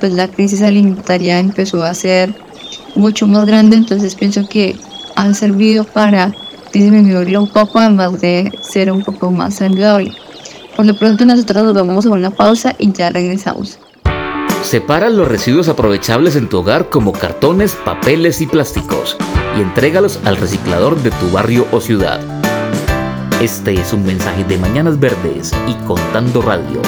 [0.00, 2.34] pues la crisis alimentaria empezó a ser
[2.94, 4.76] mucho más grande entonces pienso que
[5.16, 6.32] han servido para
[6.72, 10.12] disminuirlo un poco además de ser un poco más saludable.
[10.76, 13.78] Por lo pronto nosotros nos vamos a una pausa y ya regresamos.
[14.62, 19.16] Separa los residuos aprovechables en tu hogar como cartones, papeles y plásticos
[19.56, 22.20] y entrégalos al reciclador de tu barrio o ciudad.
[23.40, 26.82] Este es un mensaje de Mañanas Verdes y Contando Radio.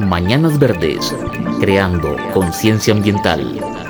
[0.00, 1.14] Mañanas Verdes,
[1.60, 3.89] creando conciencia ambiental.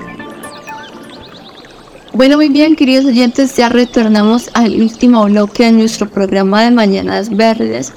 [2.20, 7.34] Bueno, muy bien, queridos oyentes, ya retornamos al último bloque de nuestro programa de Mañanas
[7.34, 7.94] Verdes.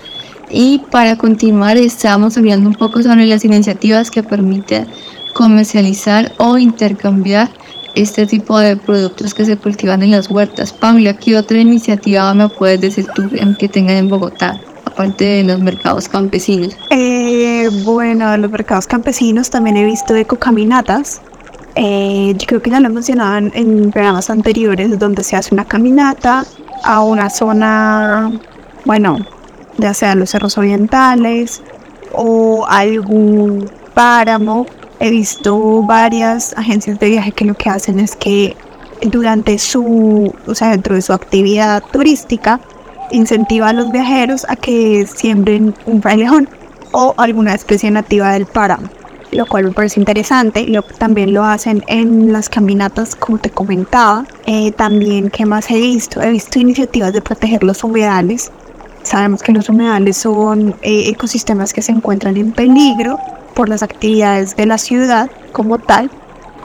[0.50, 4.88] Y para continuar, estamos hablando un poco sobre las iniciativas que permiten
[5.34, 7.50] comercializar o intercambiar
[7.96, 10.72] este tipo de productos que se cultivan en las huertas.
[10.72, 13.24] Pablo, ¿qué otra iniciativa me puedes decir tú
[13.60, 14.58] que tengan en Bogotá?
[14.86, 16.78] aparte de los mercados campesinos?
[16.92, 21.20] Eh, bueno, los mercados campesinos también he visto ecocaminatas
[21.76, 26.46] eh, yo creo que ya lo mencionaban en programas anteriores, donde se hace una caminata
[26.84, 28.32] a una zona,
[28.86, 29.18] bueno,
[29.78, 31.62] ya sea los cerros orientales
[32.14, 34.68] o algún páramo.
[35.00, 38.56] He visto varias agencias de viaje que lo que hacen es que
[39.02, 42.60] durante su, o sea, dentro de su actividad turística,
[43.12, 46.48] incentiva a los viajeros a que siembren un frailejón
[46.92, 48.88] o alguna especie nativa del páramo
[49.34, 50.66] lo cual me parece interesante.
[50.68, 54.26] Lo, también lo hacen en las caminatas, como te comentaba.
[54.46, 56.22] Eh, también, ¿qué más he visto?
[56.22, 58.52] He visto iniciativas de proteger los humedales.
[59.04, 63.20] Sabemos que los humedales son eh, ecosistemas que se encuentran en peligro
[63.54, 66.10] por las actividades de la ciudad como tal.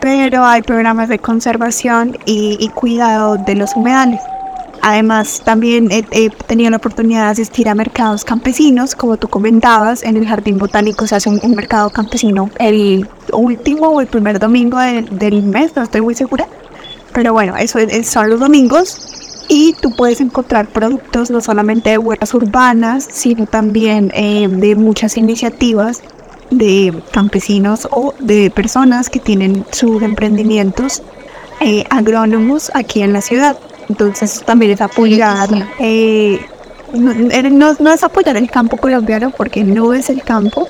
[0.01, 4.21] pero hay programas de conservación y, y cuidado de los humedales.
[4.83, 10.03] Además, también he, he, tenido la oportunidad de asistir a mercados campesinos, como tú comentabas,
[10.03, 14.39] en el Jardín Botánico se hace un, un mercado campesino el último o el primer
[14.39, 16.47] domingo de, del mes, no estoy muy segura.
[17.13, 21.99] Pero bueno, eso es, son los domingos y tú puedes encontrar productos no solamente de
[21.99, 26.03] huertas urbanas, sino también eh, de muchas iniciativas
[26.51, 31.03] de campesinos o de personas que tienen sus emprendimientos
[31.61, 33.59] eh, agrónomos aquí en la ciudad.
[33.89, 36.41] Entonces también es apoyar, eh,
[36.93, 40.69] no, no, no, es apoyar el campo colombiano porque no es el campo,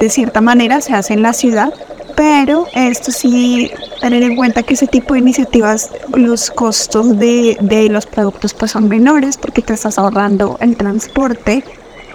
[0.00, 1.72] de cierta manera se hace en la ciudad,
[2.16, 7.88] pero esto sí, tener en cuenta que ese tipo de iniciativas, los costos de, de
[7.88, 11.62] los productos pues son menores porque te estás ahorrando el transporte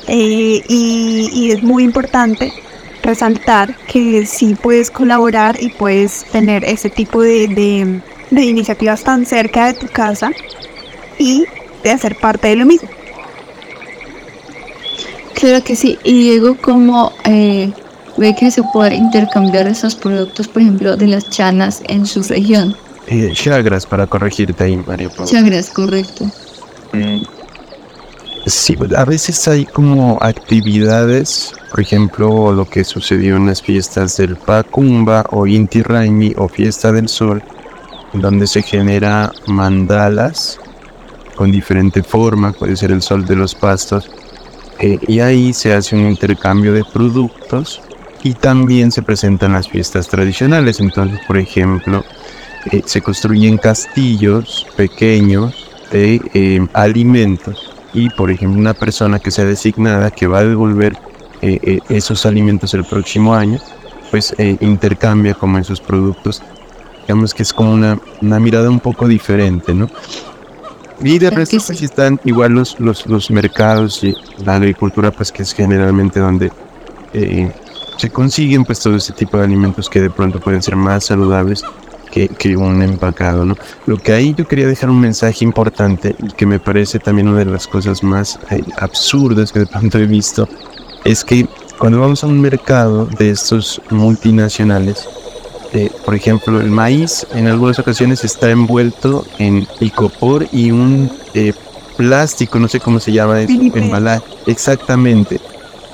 [0.07, 2.51] eh, y, y es muy importante
[3.03, 8.01] resaltar que sí puedes colaborar y puedes tener ese tipo de, de,
[8.31, 10.31] de, iniciativas tan cerca de tu casa
[11.19, 11.45] y
[11.83, 12.89] de hacer parte de lo mismo.
[15.33, 17.71] Claro que sí, y Diego, ¿cómo eh,
[18.17, 22.75] ve que se puede intercambiar esos productos, por ejemplo, de las chanas en su región?
[23.07, 25.11] Eh, chagras, para corregirte ahí, Mario.
[25.25, 26.25] Chagras, correcto.
[26.93, 27.23] Mm.
[28.45, 34.35] Sí, a veces hay como actividades, por ejemplo, lo que sucedió en las fiestas del
[34.35, 37.43] Pacumba o Inti Raimi o Fiesta del Sol,
[38.13, 40.59] donde se genera mandalas
[41.35, 44.09] con diferente forma, puede ser el sol de los pastos,
[44.79, 47.81] eh, y ahí se hace un intercambio de productos
[48.23, 50.79] y también se presentan las fiestas tradicionales.
[50.79, 52.03] Entonces, por ejemplo,
[52.71, 59.45] eh, se construyen castillos pequeños de eh, alimentos y por ejemplo una persona que sea
[59.45, 60.97] designada que va a devolver
[61.41, 63.59] esos alimentos el próximo año,
[64.11, 66.43] pues intercambia como esos productos.
[67.11, 69.89] Digamos que es como una, una mirada un poco diferente, ¿no?
[71.03, 71.83] Y de resto pues sí.
[71.83, 76.53] están igual los, los, los, mercados y la agricultura, pues que es generalmente donde
[77.97, 81.65] se consiguen pues todo ese tipo de alimentos que de pronto pueden ser más saludables
[82.11, 83.57] que, que, un empacado, ¿no?
[83.87, 87.39] Lo que ahí yo quería dejar un mensaje importante y que me parece también una
[87.39, 90.47] de las cosas más eh, absurdas que de pronto he visto
[91.03, 91.45] es que
[91.77, 95.09] cuando vamos a un mercado de estos multinacionales,
[95.73, 101.53] eh, por ejemplo, el maíz en algunas ocasiones está envuelto en icopor y un eh,
[101.95, 105.39] plástico, no sé cómo se llama, embalaje, exactamente.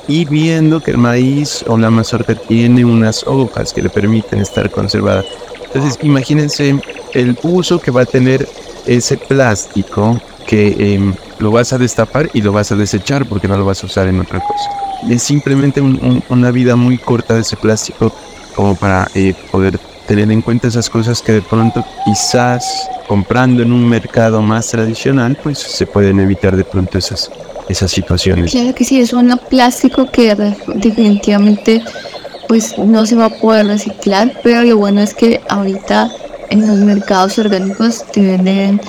[0.08, 4.72] Y viendo que el maíz o la mazorca tiene unas hojas que le permiten estar
[4.72, 5.24] conservada.
[5.66, 6.80] Entonces, imagínense
[7.14, 8.48] el uso que va a tener
[8.86, 13.58] ese plástico que eh, lo vas a destapar y lo vas a desechar porque no
[13.58, 14.70] lo vas a usar en otra cosa.
[15.08, 18.12] Es simplemente un, un, una vida muy corta de ese plástico
[18.58, 23.72] como para eh, poder tener en cuenta esas cosas que de pronto quizás comprando en
[23.72, 27.30] un mercado más tradicional pues se pueden evitar de pronto esas,
[27.70, 28.49] esas situaciones.
[28.49, 30.34] Claro que sí, es un plástico que
[30.76, 31.84] definitivamente
[32.47, 36.10] pues no se va a poder reciclar, pero lo bueno es que ahorita
[36.49, 38.82] en los mercados orgánicos te venden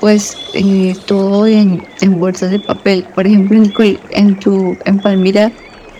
[0.00, 1.80] pues eh, todo en,
[2.18, 3.06] bolsas de papel.
[3.14, 5.52] Por ejemplo, en, en, tu, en Palmira,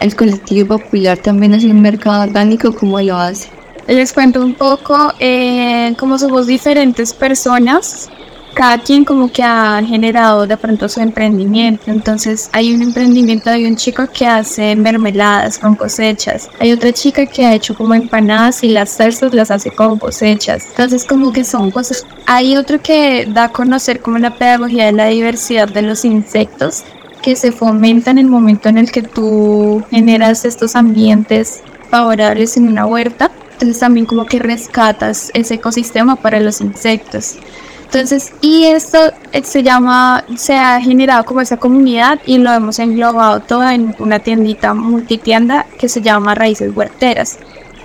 [0.03, 3.48] el colectivo popular también hace un mercado orgánico, ¿cómo lo hace?
[3.86, 8.09] Les cuento un poco, eh, como somos diferentes personas,
[8.55, 11.84] cada quien como que ha generado de pronto su emprendimiento.
[11.90, 16.48] Entonces hay un emprendimiento de un chico que hace mermeladas con cosechas.
[16.61, 20.66] Hay otra chica que ha hecho como empanadas y las salsas las hace con cosechas.
[20.70, 22.07] Entonces como que son cosas.
[22.26, 26.84] Hay otro que da a conocer como la pedagogía de la diversidad de los insectos
[27.22, 32.68] que se fomenta en el momento en el que tú generas estos ambientes favorables en
[32.68, 33.30] una huerta.
[33.52, 37.36] Entonces también como que rescatas ese ecosistema para los insectos.
[37.84, 38.98] Entonces, y esto
[39.42, 44.18] se llama, se ha generado como esa comunidad y lo hemos englobado todo en una
[44.18, 47.38] tiendita multitienda que se llama Raíces Huerteras.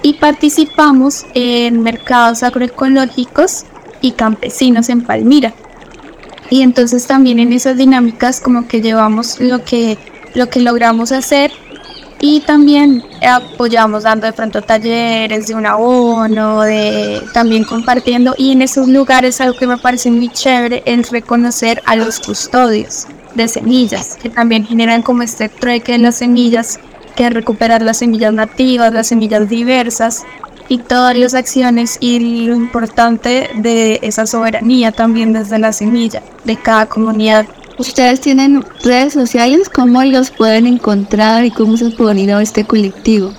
[0.03, 3.65] Y participamos en mercados agroecológicos
[3.99, 5.53] y campesinos en Palmira.
[6.49, 9.97] Y entonces también en esas dinámicas como que llevamos lo que,
[10.33, 11.51] lo que logramos hacer
[12.19, 18.33] y también apoyamos dando de pronto talleres de un abono, de también compartiendo.
[18.37, 23.07] Y en esos lugares algo que me parece muy chévere es reconocer a los custodios
[23.35, 26.79] de semillas que también generan como este trueque de las semillas
[27.15, 30.23] que recuperar las semillas nativas, las semillas diversas
[30.69, 36.55] y todas las acciones y lo importante de esa soberanía también desde la semilla de
[36.57, 37.45] cada comunidad
[37.77, 39.69] ¿Ustedes tienen redes sociales?
[39.69, 43.31] ¿Cómo los pueden encontrar y cómo se pueden ir a este colectivo?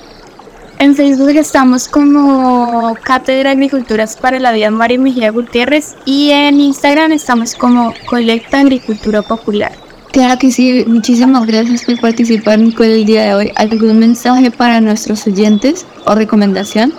[0.79, 6.61] En Facebook estamos como Cátedra de Agriculturas para la Vida María Mejía Gutiérrez y en
[6.61, 9.73] Instagram estamos como Colecta Agricultura Popular.
[10.13, 13.53] Claro que sí, muchísimas gracias por participar con el día de hoy.
[13.57, 16.95] ¿Algún mensaje para nuestros oyentes o recomendación?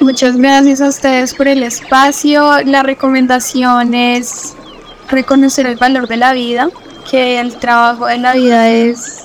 [0.00, 2.62] Muchas gracias a ustedes por el espacio.
[2.64, 4.54] La recomendación es
[5.08, 6.68] reconocer el valor de la vida,
[7.10, 9.20] que el trabajo de la vida es,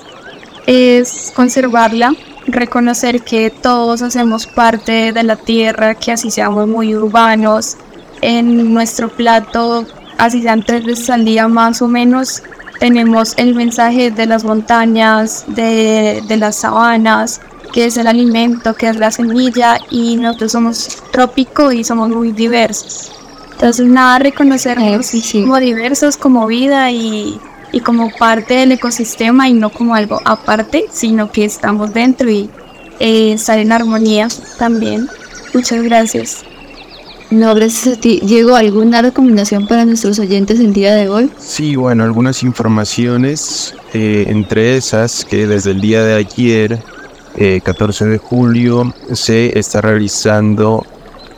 [0.66, 2.14] es conservarla,
[2.46, 7.76] reconocer que todos hacemos parte de la tierra, que así seamos muy urbanos,
[8.20, 9.86] en nuestro plato,
[10.18, 12.42] así sean tres veces al día más o menos,
[12.78, 17.40] tenemos el mensaje de las montañas, de, de las sabanas,
[17.72, 22.32] que es el alimento, que es la semilla, y nosotros somos trópico y somos muy
[22.32, 23.12] diversos.
[23.52, 27.40] Entonces, nada, reconocernos como diversos, como vida y,
[27.72, 32.50] y como parte del ecosistema y no como algo aparte, sino que estamos dentro y
[33.00, 35.08] eh, estar en armonía también.
[35.54, 36.44] Muchas gracias.
[37.30, 38.20] No, gracias a ti.
[38.22, 41.30] Diego, ¿alguna recomendación para nuestros oyentes el día de hoy?
[41.38, 46.82] Sí, bueno, algunas informaciones, eh, entre esas que desde el día de ayer,
[47.62, 50.84] 14 eh, de julio, se está realizando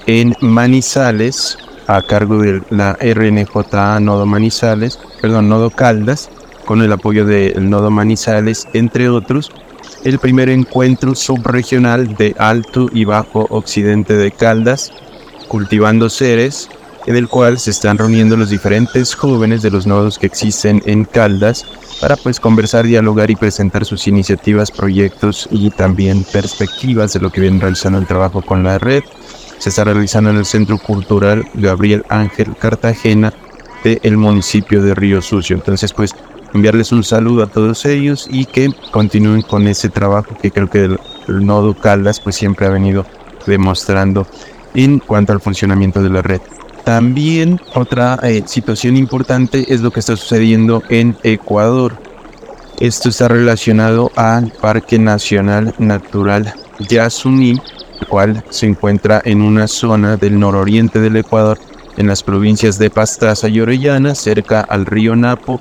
[0.07, 6.31] en Manizales, a cargo de la RNJA Nodo Manizales, perdón, Nodo Caldas,
[6.65, 9.51] con el apoyo del Nodo Manizales, entre otros,
[10.05, 14.93] el primer encuentro subregional de Alto y Bajo Occidente de Caldas,
[15.49, 16.71] Cultivando Seres,
[17.07, 21.05] en el cual se están reuniendo los diferentes jóvenes de los nodos que existen en
[21.05, 21.65] Caldas
[22.01, 27.41] para pues conversar, dialogar y presentar sus iniciativas, proyectos y también perspectivas de lo que
[27.41, 29.03] viene realizando el trabajo con la red.
[29.59, 33.33] Se está realizando en el Centro Cultural Gabriel Ángel Cartagena
[33.85, 35.57] del municipio de Río Sucio.
[35.57, 36.15] Entonces pues
[36.55, 40.85] enviarles un saludo a todos ellos y que continúen con ese trabajo que creo que
[40.85, 43.07] el, el nodo Caldas pues siempre ha venido
[43.47, 44.27] demostrando
[44.75, 46.41] en cuanto al funcionamiento de la red.
[46.85, 51.97] También otra eh, situación importante es lo que está sucediendo en Ecuador.
[52.81, 56.55] Esto está relacionado al Parque Nacional Natural
[56.89, 57.61] Yasuní,
[58.01, 61.59] el cual se encuentra en una zona del nororiente del Ecuador,
[61.97, 65.61] en las provincias de Pastaza y Orellana, cerca al río Napo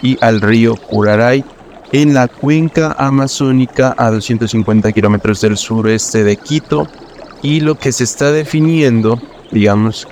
[0.00, 1.44] y al río Curaray,
[1.92, 6.86] en la cuenca amazónica a 250 kilómetros del sureste de Quito,
[7.42, 10.06] y lo que se está definiendo, digamos,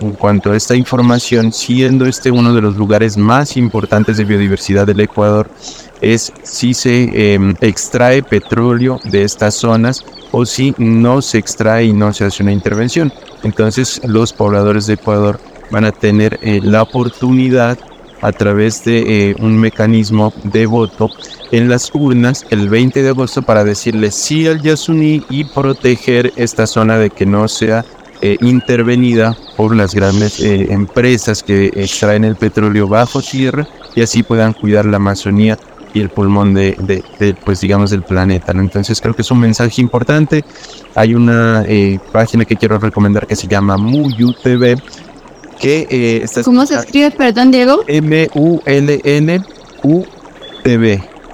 [0.00, 4.86] en cuanto a esta información, siendo este uno de los lugares más importantes de biodiversidad
[4.86, 5.48] del Ecuador,
[6.00, 11.92] es si se em, extrae petróleo de estas zonas o si no se extrae y
[11.92, 13.12] no se hace una intervención.
[13.42, 15.40] Entonces los pobladores de Ecuador
[15.70, 17.78] van a tener eh, la oportunidad
[18.20, 21.10] a través de eh, un mecanismo de voto
[21.52, 26.66] en las urnas el 20 de agosto para decirle sí al Yasuní y proteger esta
[26.66, 27.84] zona de que no sea
[28.24, 34.22] eh, intervenida por las grandes eh, empresas que extraen el petróleo bajo tierra y así
[34.22, 35.58] puedan cuidar la Amazonía
[35.92, 37.04] y el pulmón de,
[37.44, 40.44] pues digamos del planeta entonces creo que es un mensaje importante
[40.96, 41.64] hay una
[42.10, 44.76] página que quiero recomendar que se llama Muyu TV
[45.60, 47.84] que eh, ¿Cómo se escribe, perdón, Diego?
[47.86, 48.34] M-U-L-N-U-T-V.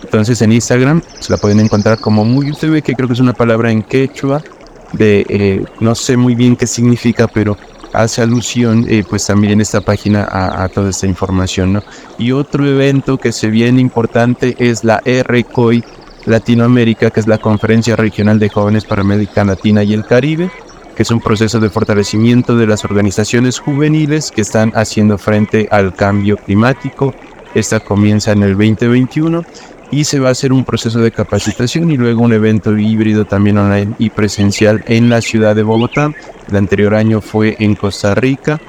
[0.03, 3.33] Entonces en Instagram se la pueden encontrar como muy TV, que creo que es una
[3.33, 4.43] palabra en quechua,
[4.93, 7.57] de eh, no sé muy bien qué significa, pero
[7.93, 11.73] hace alusión eh, pues también en esta página a, toda esta información.
[11.73, 11.83] ¿no?
[12.19, 15.85] Y otro evento que se viene importante es la RCOI
[16.27, 20.51] Latinoamérica, que es la Conferencia Regional de Jóvenes para América Latina y el Caribe,
[20.95, 25.95] que es un proceso de fortalecimiento de las organizaciones juveniles que están haciendo frente al
[25.95, 27.15] cambio climático.
[27.55, 29.45] Esta comienza en el 2021
[29.91, 33.59] y se va a hacer un proceso de capacitación y luego un evento híbrido también
[33.59, 36.13] online y presencial en la ciudad de Bogotá.
[36.49, 38.61] El anterior año fue en Costa Rica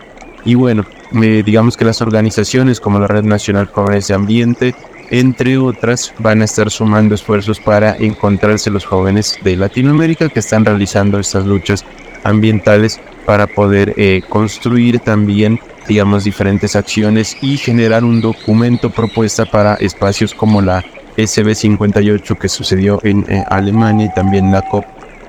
[0.44, 0.86] y bueno,
[1.22, 4.76] eh, digamos que las organizaciones como la Red Nacional Jóvenes de Ambiente,
[5.10, 10.66] entre otras, van a estar sumando esfuerzos para encontrarse los jóvenes de Latinoamérica que están
[10.66, 11.86] realizando estas luchas
[12.24, 19.76] ambientales para poder eh, construir también digamos diferentes acciones y generar un documento propuesta para
[19.76, 20.84] espacios como la
[21.24, 24.86] SB58 que sucedió en eh, Alemania y también la COP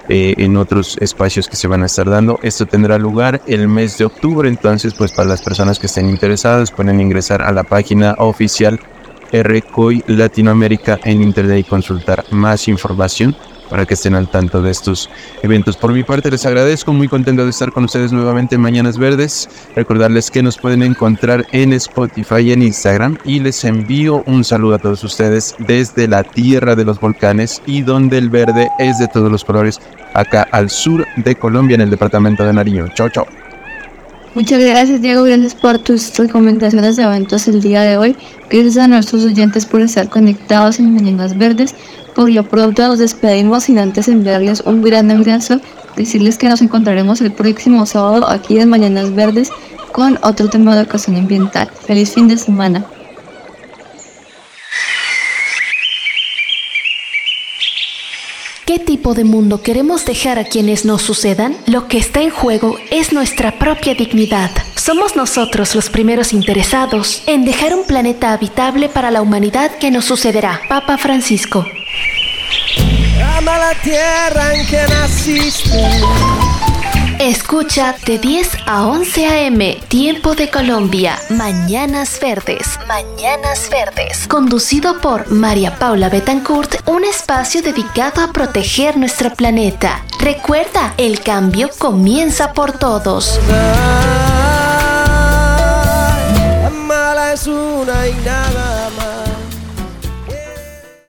[0.08, 2.38] eh, en otros espacios que se van a estar dando.
[2.42, 6.70] Esto tendrá lugar el mes de octubre, entonces pues para las personas que estén interesadas
[6.70, 8.80] pueden ingresar a la página oficial
[9.32, 13.36] RCOI Latinoamérica en internet y consultar más información
[13.72, 15.08] para que estén al tanto de estos
[15.42, 15.78] eventos.
[15.78, 19.48] Por mi parte les agradezco, muy contento de estar con ustedes nuevamente en Mañanas Verdes.
[19.74, 24.74] Recordarles que nos pueden encontrar en Spotify y en Instagram y les envío un saludo
[24.74, 29.08] a todos ustedes desde la tierra de los volcanes y donde el verde es de
[29.08, 29.80] todos los colores,
[30.12, 32.88] acá al sur de Colombia en el departamento de Nariño.
[32.94, 33.26] Chao, chao.
[34.34, 38.16] Muchas gracias Diego, gracias por tus recomendaciones de eventos el día de hoy.
[38.50, 41.74] Gracias a nuestros oyentes por estar conectados en Mañanas Verdes.
[42.14, 45.60] Por lo pronto nos despedimos sin antes enviarles un gran abrazo,
[45.96, 49.50] decirles que nos encontraremos el próximo sábado aquí en Mañanas Verdes
[49.92, 51.70] con otro tema de educación ambiental.
[51.86, 52.84] Feliz fin de semana.
[58.66, 61.56] ¿Qué tipo de mundo queremos dejar a quienes nos sucedan?
[61.66, 64.50] Lo que está en juego es nuestra propia dignidad.
[64.82, 70.06] Somos nosotros los primeros interesados en dejar un planeta habitable para la humanidad que nos
[70.06, 70.60] sucederá.
[70.68, 71.64] Papa Francisco.
[73.36, 75.88] Ama la tierra en que naciste.
[77.20, 79.80] Escucha de 10 a 11 a.m.
[79.86, 81.16] Tiempo de Colombia.
[81.30, 82.66] Mañanas Verdes.
[82.88, 84.26] Mañanas Verdes.
[84.26, 90.04] Conducido por María Paula Betancourt, un espacio dedicado a proteger nuestro planeta.
[90.18, 93.38] Recuerda, el cambio comienza por todos.
[97.32, 99.11] Es una y nada más.